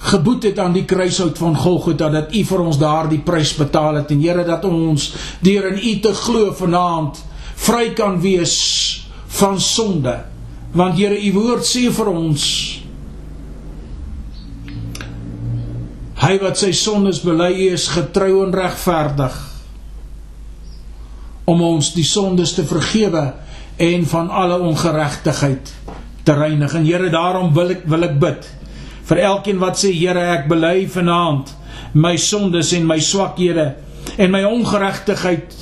geboet 0.08 0.50
het 0.50 0.58
aan 0.60 0.74
die 0.76 0.84
kruishout 0.88 1.38
van 1.40 1.56
Golgotha 1.56 2.10
dat 2.12 2.34
u 2.34 2.42
vir 2.50 2.60
ons 2.60 2.80
daardie 2.80 3.22
prys 3.24 3.54
betaal 3.56 4.02
het 4.02 4.12
en 4.12 4.20
Here 4.24 4.44
dat 4.44 4.66
ons 4.68 5.12
deur 5.44 5.70
in 5.72 5.78
u 5.78 5.94
te 6.04 6.12
glo 6.24 6.50
vanaand 6.58 7.22
vry 7.68 7.92
kan 7.94 8.20
wees 8.20 8.58
van 9.38 9.60
sonde. 9.60 10.18
Want 10.74 10.98
Here 10.98 11.16
u 11.16 11.32
woord 11.38 11.64
sê 11.66 11.86
vir 11.94 12.10
ons 12.10 12.44
Hy 16.28 16.34
wat 16.42 16.58
sy 16.60 16.74
sondes 16.76 17.22
bely 17.24 17.70
is 17.70 17.86
getrou 17.88 18.42
en 18.44 18.50
regverdig 18.52 19.36
om 21.48 21.62
ons 21.64 21.94
die 21.96 22.04
sondes 22.04 22.52
te 22.52 22.66
vergewe 22.68 23.22
en 23.80 24.04
van 24.10 24.28
alle 24.28 24.58
ongeregtigheid 24.60 25.70
te 26.28 26.34
reinig. 26.36 26.74
En 26.76 26.84
Here, 26.84 27.08
daarom 27.08 27.54
wil 27.56 27.72
ek 27.72 27.86
wil 27.88 28.04
ek 28.04 28.18
bid 28.20 28.50
vir 29.08 29.22
elkeen 29.30 29.62
wat 29.62 29.80
sê 29.80 29.94
Here, 29.96 30.26
ek 30.34 30.44
bely 30.52 30.84
vanaand 30.92 31.54
my 31.96 32.12
sondes 32.20 32.74
en 32.76 32.84
my 32.84 32.98
swakhede 33.00 33.70
en 34.20 34.34
my 34.34 34.44
ongeregtigheid 34.50 35.56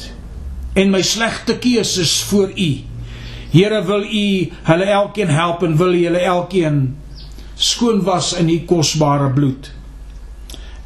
en 0.83 0.91
my 0.91 1.05
slegte 1.07 1.61
keuses 1.62 2.17
voor 2.27 2.51
U. 2.51 2.71
Here, 3.55 3.85
wil 3.87 4.03
U 4.03 4.27
hulle 4.73 4.91
elkeen 4.99 5.31
help 5.31 5.62
en 5.62 5.79
wil 5.79 5.95
U 5.95 6.05
hulle 6.09 6.27
elkeen 6.27 6.83
skoon 7.55 8.03
was 8.03 8.35
in 8.35 8.51
U 8.51 8.59
kosbare 8.67 9.31
bloed. 9.31 9.76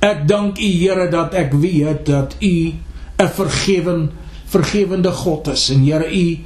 Ek 0.01 0.25
dank 0.25 0.57
U 0.57 0.71
Here 0.81 1.11
dat 1.13 1.35
ek 1.37 1.53
weet 1.61 2.07
dat 2.09 2.37
U 2.41 2.73
'n 3.21 3.29
vergewen 3.37 4.11
vergewende 4.49 5.13
God 5.13 5.49
is. 5.53 5.69
En 5.71 5.85
Here 5.85 6.09
U 6.09 6.39